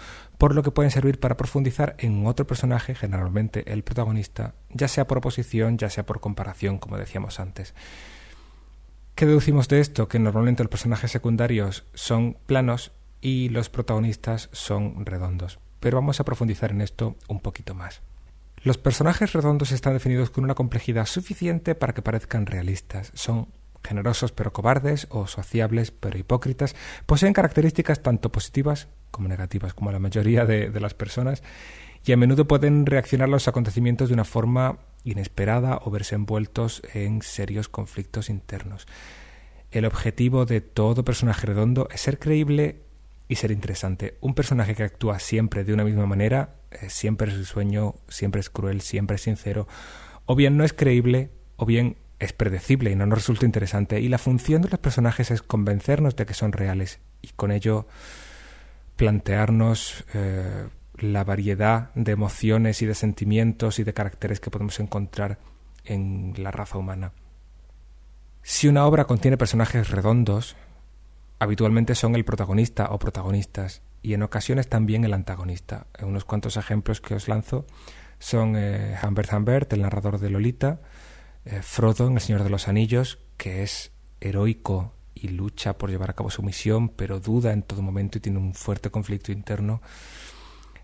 por 0.44 0.56
lo 0.56 0.62
que 0.62 0.72
pueden 0.72 0.92
servir 0.92 1.22
para 1.22 1.38
profundizar 1.38 1.96
en 2.00 2.28
otro 2.28 2.46
personaje, 2.46 2.96
generalmente 2.96 3.72
el 3.72 3.82
protagonista, 3.82 4.56
ya 4.72 4.90
sea 4.90 5.08
por 5.08 5.20
oposición, 5.20 5.78
ya 5.78 5.90
sea 5.90 6.06
por 6.06 6.20
comparación, 6.20 6.80
como 6.80 6.98
decíamos 6.98 7.40
antes. 7.40 7.74
¿Qué 9.16 9.26
deducimos 9.26 9.70
de 9.70 9.80
esto? 9.80 10.10
Que 10.10 10.20
normalmente 10.20 10.62
los 10.62 10.70
personajes 10.70 11.12
secundarios 11.12 11.86
son 11.94 12.36
planos 12.46 12.92
y 13.22 13.48
los 13.48 13.70
protagonistas 13.70 14.50
son 14.52 15.06
redondos. 15.06 15.60
Pero 15.80 15.96
vamos 15.96 16.20
a 16.20 16.26
profundizar 16.26 16.72
en 16.72 16.82
esto 16.82 17.16
un 17.30 17.40
poquito 17.40 17.74
más. 17.74 18.02
Los 18.64 18.78
personajes 18.78 19.32
redondos 19.32 19.72
están 19.72 19.94
definidos 19.94 20.30
con 20.30 20.44
una 20.44 20.56
complejidad 20.56 21.06
suficiente 21.06 21.74
para 21.74 21.94
que 21.94 22.02
parezcan 22.02 22.48
realistas. 22.48 23.14
Son 23.14 23.48
generosos 23.82 24.34
pero 24.34 24.52
cobardes 24.52 25.08
o 25.10 25.26
sociables 25.26 25.92
pero 25.92 26.18
hipócritas, 26.18 26.76
poseen 27.06 27.32
características 27.32 28.02
tanto 28.02 28.30
positivas 28.30 28.90
como 29.14 29.30
negativas, 29.30 29.74
como 29.74 29.92
la 29.92 30.00
mayoría 30.00 30.46
de, 30.46 30.80
las 30.82 30.96
personas, 30.96 31.44
y 32.04 32.12
a 32.12 32.18
menudo 32.18 32.48
pueden 32.48 32.86
reaccionar 32.86 33.30
a 33.30 33.32
los 33.32 33.48
acontecimientos 33.48 34.10
de 34.10 34.16
una 34.16 34.26
forma 34.26 34.80
inesperada 35.06 35.80
o 35.86 35.92
verse 35.92 36.16
envueltos 36.16 36.82
en 36.94 37.22
serios 37.22 37.70
conflictos 37.70 38.30
internos. 38.30 38.88
El 39.72 39.86
objetivo 39.86 40.46
de 40.46 40.62
todo 40.62 41.06
personaje 41.06 41.46
redondo 41.46 41.88
es 41.92 42.02
ser 42.02 42.20
creíble 42.20 42.82
y 43.28 43.36
ser 43.36 43.52
interesante. 43.52 44.18
Un 44.20 44.34
personaje 44.34 44.76
que 44.76 44.84
actúa 44.84 45.20
siempre 45.20 45.64
de 45.64 45.74
una 45.74 45.84
misma 45.84 46.08
manera, 46.08 46.56
eh, 46.72 46.90
siempre 46.90 47.32
es 47.32 47.48
sueño, 47.48 47.96
siempre 48.10 48.42
es 48.42 48.50
cruel, 48.50 48.82
siempre 48.82 49.16
es 49.16 49.22
sincero, 49.22 49.68
o 50.26 50.36
bien 50.36 50.58
no 50.58 50.64
es 50.64 50.74
creíble, 50.74 51.30
o 51.56 51.66
bien 51.66 51.98
es 52.20 52.34
predecible 52.34 52.92
y 52.92 52.96
no 52.96 53.06
nos 53.06 53.20
resulta 53.20 53.46
interesante. 53.46 54.02
Y 54.02 54.10
la 54.10 54.18
función 54.18 54.62
de 54.64 54.70
los 54.70 54.80
personajes 54.80 55.32
es 55.32 55.42
convencernos 55.42 56.16
de 56.16 56.26
que 56.26 56.34
son 56.34 56.52
reales 56.52 57.00
y 57.22 57.30
con 57.30 57.52
ello 57.52 57.88
plantearnos 58.96 60.06
eh, 60.14 60.68
la 60.98 61.24
variedad 61.24 61.94
de 61.96 62.12
emociones 62.12 62.82
y 62.82 62.86
de 62.86 62.96
sentimientos 62.96 63.80
y 63.80 63.84
de 63.84 63.94
caracteres 63.94 64.40
que 64.40 64.52
podemos 64.52 64.80
encontrar 64.80 65.40
en 65.86 66.34
la 66.38 66.52
raza 66.52 66.78
humana. 66.78 67.14
Si 68.42 68.68
una 68.68 68.86
obra 68.86 69.06
contiene 69.06 69.38
personajes 69.38 69.90
redondos, 69.90 70.56
habitualmente 71.40 71.96
son 71.96 72.16
el 72.16 72.26
protagonista 72.26 72.88
o 72.92 73.00
protagonistas 73.00 73.82
y 74.02 74.14
en 74.14 74.24
ocasiones 74.24 74.68
también 74.68 75.06
el 75.06 75.14
antagonista. 75.14 75.88
Unos 76.02 76.26
cuantos 76.26 76.58
ejemplos 76.58 77.02
que 77.02 77.16
os 77.16 77.28
lanzo 77.28 77.66
son 78.20 78.56
eh, 78.58 78.98
Humbert 79.02 79.32
Humbert, 79.34 79.74
el 79.74 79.82
narrador 79.82 80.20
de 80.20 80.30
Lolita, 80.30 80.82
eh, 81.46 81.62
Frodo 81.62 82.08
en 82.08 82.14
El 82.14 82.22
Señor 82.22 82.44
de 82.44 82.50
los 82.50 82.68
Anillos, 82.68 83.20
que 83.38 83.64
es 83.64 83.92
heroico 84.22 84.94
y 85.16 85.30
lucha 85.30 85.78
por 85.78 85.90
llevar 85.90 86.12
a 86.12 86.14
cabo 86.14 86.30
su 86.30 86.44
misión, 86.44 86.90
pero 86.90 87.20
duda 87.20 87.54
en 87.54 87.64
todo 87.64 87.82
momento 87.82 88.18
y 88.18 88.22
tiene 88.22 88.40
un 88.40 88.54
fuerte 88.54 88.90
conflicto 88.90 89.32
interno. 89.32 89.82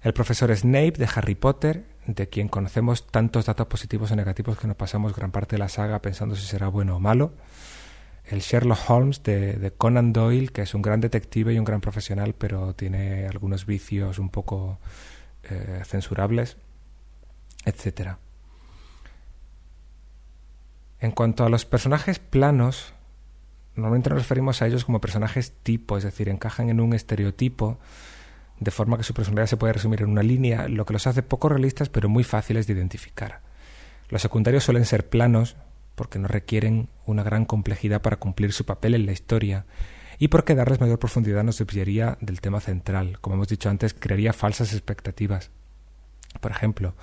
El 0.02 0.14
profesor 0.14 0.56
Snape 0.56 0.94
de 0.94 1.10
Harry 1.14 1.36
Potter, 1.36 1.86
de 2.08 2.30
quien 2.30 2.48
conocemos 2.48 3.08
tantos 3.08 3.46
datos 3.46 3.68
positivos 3.68 4.12
o 4.12 4.16
negativos 4.16 4.58
que 4.58 4.68
nos 4.68 4.78
pasamos 4.78 5.16
gran 5.16 5.32
parte 5.32 5.56
de 5.56 5.60
la 5.60 5.70
saga 5.70 6.02
pensando 6.02 6.36
si 6.36 6.46
será 6.46 6.70
bueno 6.70 6.96
o 6.96 7.00
malo. 7.00 7.34
El 8.26 8.40
Sherlock 8.42 8.90
Holmes 8.90 9.24
de, 9.24 9.74
Conan 9.78 10.14
Doyle, 10.14 10.50
que 10.50 10.62
es 10.62 10.74
un 10.74 10.82
gran 10.82 11.02
detective 11.02 11.54
y 11.54 11.60
un 11.60 11.66
gran 11.66 11.82
profesional, 11.82 12.36
pero 12.38 12.74
tiene 12.76 13.28
algunos 13.28 13.66
vicios 13.66 14.20
un 14.20 14.30
poco 14.30 14.80
eh, 15.44 15.82
censurables, 15.84 16.56
etcétera. 17.66 18.20
En 21.00 21.12
cuanto 21.12 21.44
a 21.44 21.50
los 21.50 21.66
personajes 21.66 22.20
planos, 22.20 22.94
normalmente 23.76 24.10
nos 24.10 24.20
referimos 24.20 24.62
a 24.62 24.68
ellos 24.68 24.86
como 24.86 25.02
personajes 25.02 25.54
tipo, 25.64 25.98
es 25.98 26.04
decir, 26.04 26.30
encajan 26.30 26.70
en 26.70 26.80
un 26.80 26.94
estereotipo, 26.94 27.80
de 28.60 28.72
forma 28.72 28.98
que 28.98 29.04
su 29.04 29.14
personalidad 29.14 29.48
se 29.48 29.58
puede 29.58 29.74
resumir 29.74 30.02
en 30.02 30.10
una 30.10 30.24
línea, 30.24 30.68
lo 30.68 30.86
que 30.86 30.94
los 30.94 31.08
hace 31.08 31.24
poco 31.24 31.50
realistas 31.50 31.90
pero 31.90 32.10
muy 32.10 32.24
fáciles 32.24 32.68
de 32.68 32.74
identificar. 32.74 33.42
Los 34.10 34.22
secundarios 34.22 34.64
suelen 34.64 34.86
ser 34.86 35.08
planos, 35.08 35.56
porque 35.96 36.20
no 36.20 36.28
requieren 36.28 36.90
una 37.06 37.24
gran 37.24 37.46
complejidad 37.46 38.02
para 38.02 38.18
cumplir 38.18 38.54
su 38.54 38.66
papel 38.66 38.96
en 38.96 39.06
la 39.06 39.12
historia, 39.12 39.66
y 40.18 40.28
porque 40.28 40.56
darles 40.56 40.82
mayor 40.82 41.00
profundidad 41.00 41.44
nos 41.44 41.60
desviaría 41.60 42.18
del 42.20 42.42
tema 42.42 42.60
central. 42.60 43.20
Como 43.22 43.36
hemos 43.36 43.48
dicho 43.48 43.70
antes, 43.70 43.94
crearía 43.94 44.34
falsas 44.34 44.74
expectativas. 44.74 45.52
Por 46.42 46.52
ejemplo, 46.52 46.94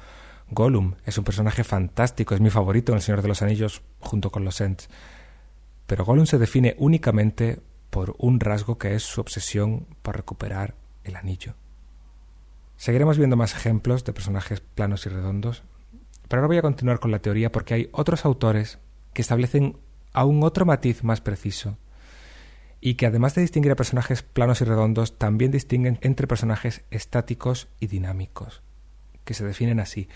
Gollum 0.51 0.95
es 1.05 1.17
un 1.19 1.25
personaje 1.25 1.65
fantástico, 1.65 2.35
es 2.35 2.41
mi 2.41 2.51
favorito 2.51 2.93
en 2.93 2.97
El 2.97 3.03
Señor 3.03 3.23
de 3.23 3.29
los 3.29 3.43
Anillos 3.43 3.83
junto 4.01 4.31
con 4.31 4.45
los 4.45 4.61
Ents. 4.61 4.89
Pero 5.87 6.05
Gollum 6.05 6.27
se 6.27 6.39
define 6.39 6.75
únicamente 6.79 7.61
por 7.91 8.15
un 8.19 8.41
rasgo 8.41 8.79
que 8.79 8.95
es 8.95 9.03
su 9.03 9.21
obsesión 9.21 9.87
por 10.03 10.17
recuperar 10.17 10.75
el 11.05 11.17
anillo. 11.17 11.55
Seguiremos 12.77 13.17
viendo 13.17 13.37
más 13.37 13.55
ejemplos 13.55 14.05
de 14.05 14.13
personajes 14.13 14.61
planos 14.61 15.07
y 15.07 15.09
redondos, 15.09 15.63
pero 16.29 16.41
ahora 16.41 16.49
voy 16.49 16.59
a 16.59 16.63
continuar 16.63 16.99
con 16.99 17.11
la 17.11 17.21
teoría 17.21 17.53
porque 17.53 17.75
hay 17.75 17.89
otros 17.93 18.25
autores 18.25 18.79
que 19.15 19.23
establecen 19.23 19.79
aún 20.13 20.43
otro 20.43 20.67
matiz 20.67 21.05
más 21.05 21.21
preciso 21.21 21.79
y 22.81 22.95
que 22.95 23.07
además 23.07 23.35
de 23.35 23.43
distinguir 23.43 23.73
a 23.73 23.77
personajes 23.77 24.23
planos 24.23 24.61
y 24.61 24.65
redondos, 24.65 25.19
también 25.19 25.51
distinguen 25.51 25.99
entre 26.03 26.27
personajes 26.27 26.85
estáticos 26.91 27.69
y 27.81 27.87
dinámicos 27.87 28.63
que 29.25 29.35
se 29.35 29.45
definen 29.45 29.81
así. 29.81 30.09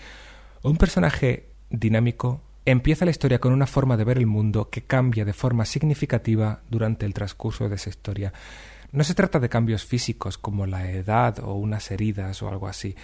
Un 0.63 0.77
personaje 0.77 1.49
dinámico 1.69 2.41
empieza 2.65 3.05
la 3.05 3.11
historia 3.11 3.39
con 3.39 3.53
una 3.53 3.67
forma 3.67 3.97
de 3.97 4.03
ver 4.03 4.17
el 4.17 4.27
mundo 4.27 4.69
que 4.69 4.83
cambia 4.83 5.25
de 5.25 5.33
forma 5.33 5.65
significativa 5.65 6.61
durante 6.69 7.05
el 7.05 7.13
transcurso 7.13 7.69
de 7.69 7.75
esa 7.75 7.89
historia. 7.89 8.33
No 8.91 9.03
se 9.03 9.15
trata 9.15 9.39
de 9.39 9.49
cambios 9.49 9.85
físicos 9.85 10.37
como 10.37 10.65
la 10.65 10.91
edad 10.91 11.39
o 11.39 11.53
unas 11.55 11.89
heridas 11.91 12.41
o 12.41 12.49
algo 12.49 12.67
así. 12.67 12.95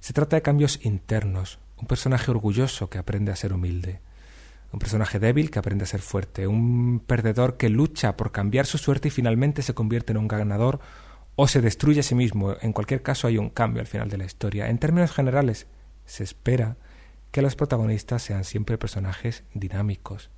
Se 0.00 0.12
trata 0.12 0.36
de 0.36 0.42
cambios 0.42 0.84
internos. 0.84 1.58
Un 1.76 1.86
personaje 1.86 2.30
orgulloso 2.30 2.90
que 2.90 2.98
aprende 2.98 3.32
a 3.32 3.36
ser 3.36 3.52
humilde. 3.52 4.00
Un 4.72 4.80
personaje 4.80 5.18
débil 5.18 5.50
que 5.50 5.58
aprende 5.58 5.84
a 5.84 5.86
ser 5.86 6.00
fuerte. 6.00 6.46
Un 6.46 7.00
perdedor 7.06 7.56
que 7.56 7.68
lucha 7.68 8.16
por 8.16 8.32
cambiar 8.32 8.66
su 8.66 8.76
suerte 8.76 9.08
y 9.08 9.12
finalmente 9.12 9.62
se 9.62 9.74
convierte 9.74 10.12
en 10.12 10.18
un 10.18 10.28
ganador 10.28 10.80
o 11.36 11.46
se 11.46 11.60
destruye 11.60 12.00
a 12.00 12.02
sí 12.02 12.14
mismo. 12.14 12.56
En 12.60 12.72
cualquier 12.72 13.02
caso 13.02 13.28
hay 13.28 13.38
un 13.38 13.50
cambio 13.50 13.80
al 13.80 13.86
final 13.86 14.08
de 14.10 14.18
la 14.18 14.24
historia. 14.24 14.68
En 14.68 14.78
términos 14.78 15.12
generales, 15.12 15.66
se 16.06 16.24
espera 16.24 16.76
que 17.36 17.42
los 17.42 17.54
protagonistas 17.54 18.22
sean 18.22 18.44
siempre 18.44 18.78
personajes 18.78 19.44
dinámicos. 19.52 20.30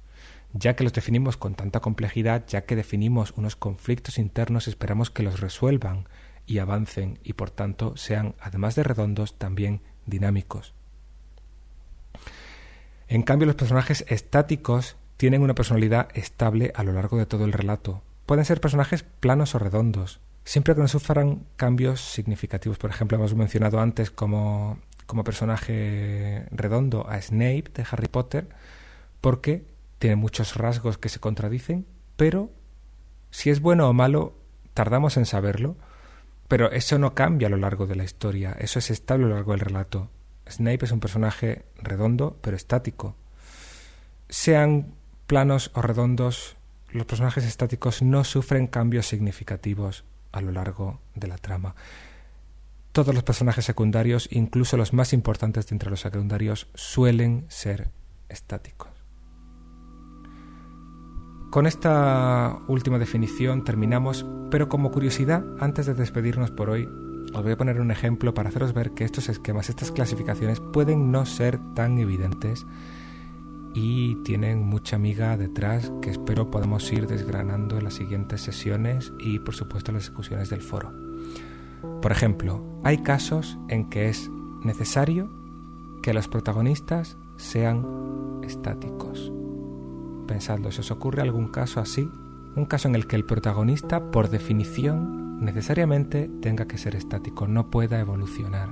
Ya 0.53 0.75
que 0.75 0.83
los 0.83 0.93
definimos 0.93 1.37
con 1.37 1.55
tanta 1.55 1.79
complejidad, 1.79 2.45
ya 2.49 2.63
que 2.63 2.75
definimos 2.75 3.35
unos 3.37 3.55
conflictos 3.55 4.19
internos, 4.19 4.67
esperamos 4.67 5.09
que 5.09 5.23
los 5.23 5.39
resuelvan 5.39 6.09
y 6.45 6.59
avancen 6.59 7.21
y 7.23 7.35
por 7.35 7.53
tanto 7.53 7.97
sean, 7.97 8.35
además 8.41 8.75
de 8.75 8.83
redondos, 8.83 9.39
también 9.39 9.81
dinámicos. 10.07 10.75
En 13.07 13.23
cambio, 13.23 13.47
los 13.47 13.55
personajes 13.55 14.05
estáticos 14.09 14.97
tienen 15.19 15.43
una 15.43 15.55
personalidad 15.55 16.09
estable 16.15 16.73
a 16.75 16.83
lo 16.83 16.95
largo 16.95 17.17
de 17.17 17.27
todo 17.27 17.45
el 17.45 17.53
relato. 17.53 18.03
Pueden 18.27 18.45
ser 18.45 18.61
personajes 18.61 19.05
planos 19.05 19.55
o 19.55 19.61
redondos, 19.61 20.19
siempre 20.43 20.75
que 20.75 20.81
no 20.81 20.89
sufran 20.89 21.47
cambios 21.55 22.01
significativos. 22.01 22.77
Por 22.77 22.91
ejemplo, 22.91 23.19
hemos 23.19 23.37
mencionado 23.37 23.79
antes 23.79 24.11
como, 24.11 24.79
como 25.09 25.25
personaje 25.25 26.45
redondo 26.51 27.09
a 27.09 27.21
Snape 27.21 27.65
de 27.73 27.87
Harry 27.91 28.09
Potter, 28.09 28.47
porque 29.23 29.65
tiene 29.99 30.17
muchos 30.17 30.55
rasgos 30.55 30.99
que 30.99 31.09
se 31.09 31.19
contradicen, 31.19 31.87
pero 32.17 32.51
si 33.31 33.49
es 33.49 33.61
bueno 33.61 33.89
o 33.89 33.95
malo, 33.95 34.37
tardamos 34.75 35.17
en 35.17 35.25
saberlo, 35.25 35.79
pero 36.47 36.71
eso 36.71 36.99
no 36.99 37.15
cambia 37.15 37.49
a 37.49 37.51
lo 37.51 37.57
largo 37.57 37.87
de 37.87 37.97
la 37.97 38.05
historia, 38.05 38.55
eso 38.59 38.79
es 38.79 38.91
estable 38.91 39.25
a 39.25 39.29
lo 39.29 39.35
largo 39.37 39.53
del 39.53 39.61
relato. 39.61 40.11
Snape 40.47 40.85
es 40.85 40.93
un 40.93 41.01
personaje 41.01 41.65
redondo, 41.79 42.37
pero 42.43 42.55
estático. 42.55 43.17
Sean 44.29 44.93
planos 45.27 45.71
o 45.73 45.81
redondos, 45.81 46.59
los 46.91 47.07
personajes 47.07 47.47
estáticos 47.47 48.03
no 48.03 48.25
sufren 48.25 48.67
cambios 48.67 49.07
significativos 49.07 50.05
a 50.33 50.43
lo 50.43 50.53
largo 50.53 51.01
de 51.15 51.29
la 51.29 51.39
trama. 51.39 51.75
Todos 52.99 53.15
los 53.15 53.23
personajes 53.23 53.65
secundarios, 53.65 54.29
incluso 54.33 54.77
los 54.77 54.93
más 54.93 55.13
importantes 55.13 55.69
de 55.69 55.77
entre 55.77 55.89
los 55.89 56.01
secundarios, 56.01 56.67
suelen 56.75 57.45
ser 57.47 57.93
estáticos. 58.29 58.89
Con 61.53 61.69
esta 61.69 62.59
última 62.67 62.99
definición 62.99 63.63
terminamos, 63.63 64.27
pero 64.51 64.69
como 64.69 64.91
curiosidad, 64.91 65.45
antes 65.61 65.87
de 65.87 65.95
despedirnos 65.95 66.51
por 66.51 66.71
hoy, 66.71 66.89
os 67.33 67.41
voy 67.41 67.53
a 67.53 67.57
poner 67.57 67.81
un 67.81 67.93
ejemplo 67.93 68.35
para 68.35 68.49
haceros 68.49 68.75
ver 68.75 68.91
que 68.91 69.05
estos 69.05 69.29
esquemas, 69.29 69.69
estas 69.69 69.93
clasificaciones 69.93 70.59
pueden 70.59 71.13
no 71.13 71.25
ser 71.25 71.61
tan 71.77 72.01
evidentes 72.01 72.67
y 73.75 74.17
tienen 74.25 74.67
mucha 74.67 74.97
amiga 74.97 75.37
detrás 75.37 75.93
que 76.03 76.11
espero 76.11 76.51
podamos 76.51 76.93
ir 76.93 77.07
desgranando 77.07 77.79
en 77.79 77.85
las 77.85 77.95
siguientes 77.95 78.41
sesiones 78.41 79.13
y 79.21 79.39
por 79.39 79.55
supuesto 79.55 79.93
en 79.93 79.99
las 79.99 80.09
discusiones 80.09 80.51
del 80.51 80.63
foro. 80.63 80.93
Por 82.03 82.13
ejemplo, 82.13 82.63
hay 82.85 82.99
casos 82.99 83.59
en 83.69 83.89
que 83.89 84.09
es 84.09 84.31
necesario 84.63 85.31
que 86.03 86.15
los 86.15 86.29
protagonistas 86.29 87.17
sean 87.37 88.41
estáticos. 88.43 89.33
Pensadlo, 90.27 90.71
si 90.71 90.81
os 90.81 90.91
ocurre 90.91 91.23
algún 91.23 91.49
caso 91.49 91.81
así, 91.81 92.11
un 92.57 92.67
caso 92.67 92.89
en 92.89 92.95
el 92.95 93.07
que 93.07 93.17
el 93.17 93.25
protagonista, 93.25 94.11
por 94.11 94.29
definición, 94.29 95.41
necesariamente 95.41 96.31
tenga 96.41 96.67
que 96.67 96.79
ser 96.79 96.97
estático, 96.97 97.47
no 97.47 97.71
pueda 97.71 98.01
evolucionar. 98.01 98.71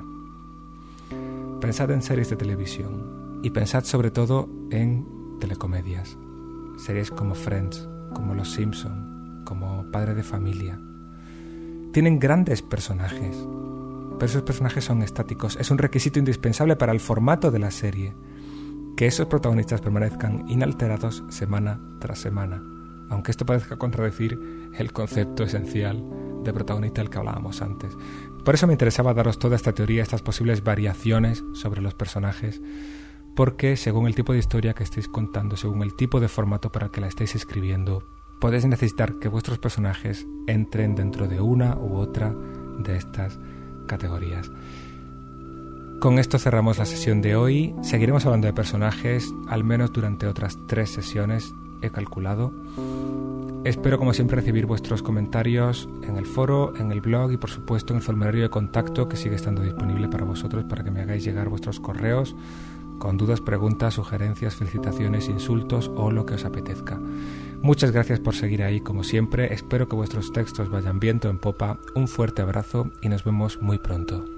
Pensad 1.60 1.90
en 1.90 2.02
series 2.02 2.30
de 2.30 2.36
televisión, 2.36 3.40
y 3.42 3.50
pensad 3.50 3.84
sobre 3.84 4.10
todo 4.10 4.48
en 4.70 5.06
telecomedias, 5.40 6.18
series 6.76 7.10
como 7.10 7.34
Friends, 7.34 7.88
como 8.14 8.34
Los 8.34 8.52
Simpson, 8.52 9.42
como 9.44 9.90
Padre 9.90 10.14
de 10.14 10.22
Familia. 10.22 10.80
Tienen 11.96 12.18
grandes 12.18 12.60
personajes, 12.60 13.48
pero 14.18 14.26
esos 14.26 14.42
personajes 14.42 14.84
son 14.84 15.00
estáticos. 15.00 15.56
Es 15.56 15.70
un 15.70 15.78
requisito 15.78 16.18
indispensable 16.18 16.76
para 16.76 16.92
el 16.92 17.00
formato 17.00 17.50
de 17.50 17.58
la 17.58 17.70
serie 17.70 18.14
que 18.98 19.06
esos 19.06 19.28
protagonistas 19.28 19.80
permanezcan 19.80 20.46
inalterados 20.46 21.24
semana 21.30 21.80
tras 21.98 22.18
semana, 22.18 22.62
aunque 23.08 23.30
esto 23.30 23.46
parezca 23.46 23.78
contradecir 23.78 24.38
el 24.74 24.92
concepto 24.92 25.44
esencial 25.44 26.04
de 26.44 26.52
protagonista 26.52 27.00
del 27.00 27.08
que 27.08 27.16
hablábamos 27.16 27.62
antes. 27.62 27.96
Por 28.44 28.54
eso 28.54 28.66
me 28.66 28.74
interesaba 28.74 29.14
daros 29.14 29.38
toda 29.38 29.56
esta 29.56 29.72
teoría, 29.72 30.02
estas 30.02 30.20
posibles 30.20 30.62
variaciones 30.62 31.44
sobre 31.54 31.80
los 31.80 31.94
personajes, 31.94 32.60
porque 33.34 33.78
según 33.78 34.06
el 34.06 34.14
tipo 34.14 34.34
de 34.34 34.40
historia 34.40 34.74
que 34.74 34.84
estéis 34.84 35.08
contando, 35.08 35.56
según 35.56 35.82
el 35.82 35.96
tipo 35.96 36.20
de 36.20 36.28
formato 36.28 36.70
para 36.70 36.84
el 36.84 36.92
que 36.92 37.00
la 37.00 37.08
estéis 37.08 37.36
escribiendo, 37.36 38.15
podéis 38.40 38.66
necesitar 38.66 39.14
que 39.18 39.28
vuestros 39.28 39.58
personajes 39.58 40.26
entren 40.46 40.94
dentro 40.94 41.28
de 41.28 41.40
una 41.40 41.76
u 41.76 41.96
otra 41.96 42.34
de 42.78 42.96
estas 42.96 43.38
categorías. 43.86 44.50
Con 46.00 46.18
esto 46.18 46.38
cerramos 46.38 46.78
la 46.78 46.84
sesión 46.84 47.22
de 47.22 47.36
hoy. 47.36 47.74
Seguiremos 47.82 48.26
hablando 48.26 48.46
de 48.46 48.52
personajes, 48.52 49.32
al 49.48 49.64
menos 49.64 49.92
durante 49.92 50.26
otras 50.26 50.58
tres 50.68 50.90
sesiones, 50.90 51.54
he 51.82 51.90
calculado. 51.90 52.52
Espero 53.64 53.98
como 53.98 54.12
siempre 54.12 54.36
recibir 54.36 54.66
vuestros 54.66 55.02
comentarios 55.02 55.88
en 56.02 56.16
el 56.16 56.26
foro, 56.26 56.74
en 56.76 56.92
el 56.92 57.00
blog 57.00 57.32
y 57.32 57.36
por 57.36 57.50
supuesto 57.50 57.92
en 57.92 57.96
el 57.96 58.02
formulario 58.02 58.42
de 58.42 58.50
contacto 58.50 59.08
que 59.08 59.16
sigue 59.16 59.34
estando 59.34 59.62
disponible 59.62 60.08
para 60.08 60.24
vosotros 60.24 60.64
para 60.64 60.84
que 60.84 60.90
me 60.90 61.00
hagáis 61.00 61.24
llegar 61.24 61.48
vuestros 61.48 61.80
correos 61.80 62.36
con 62.98 63.16
dudas, 63.16 63.40
preguntas, 63.40 63.94
sugerencias, 63.94 64.54
felicitaciones, 64.54 65.28
insultos 65.28 65.90
o 65.96 66.10
lo 66.10 66.24
que 66.26 66.34
os 66.34 66.44
apetezca. 66.44 67.00
Muchas 67.62 67.90
gracias 67.90 68.20
por 68.20 68.34
seguir 68.34 68.62
ahí 68.62 68.80
como 68.80 69.02
siempre, 69.02 69.52
espero 69.52 69.88
que 69.88 69.96
vuestros 69.96 70.32
textos 70.32 70.70
vayan 70.70 71.00
viento 71.00 71.28
en 71.28 71.38
popa, 71.38 71.78
un 71.94 72.06
fuerte 72.06 72.42
abrazo 72.42 72.90
y 73.00 73.08
nos 73.08 73.24
vemos 73.24 73.60
muy 73.60 73.78
pronto. 73.78 74.35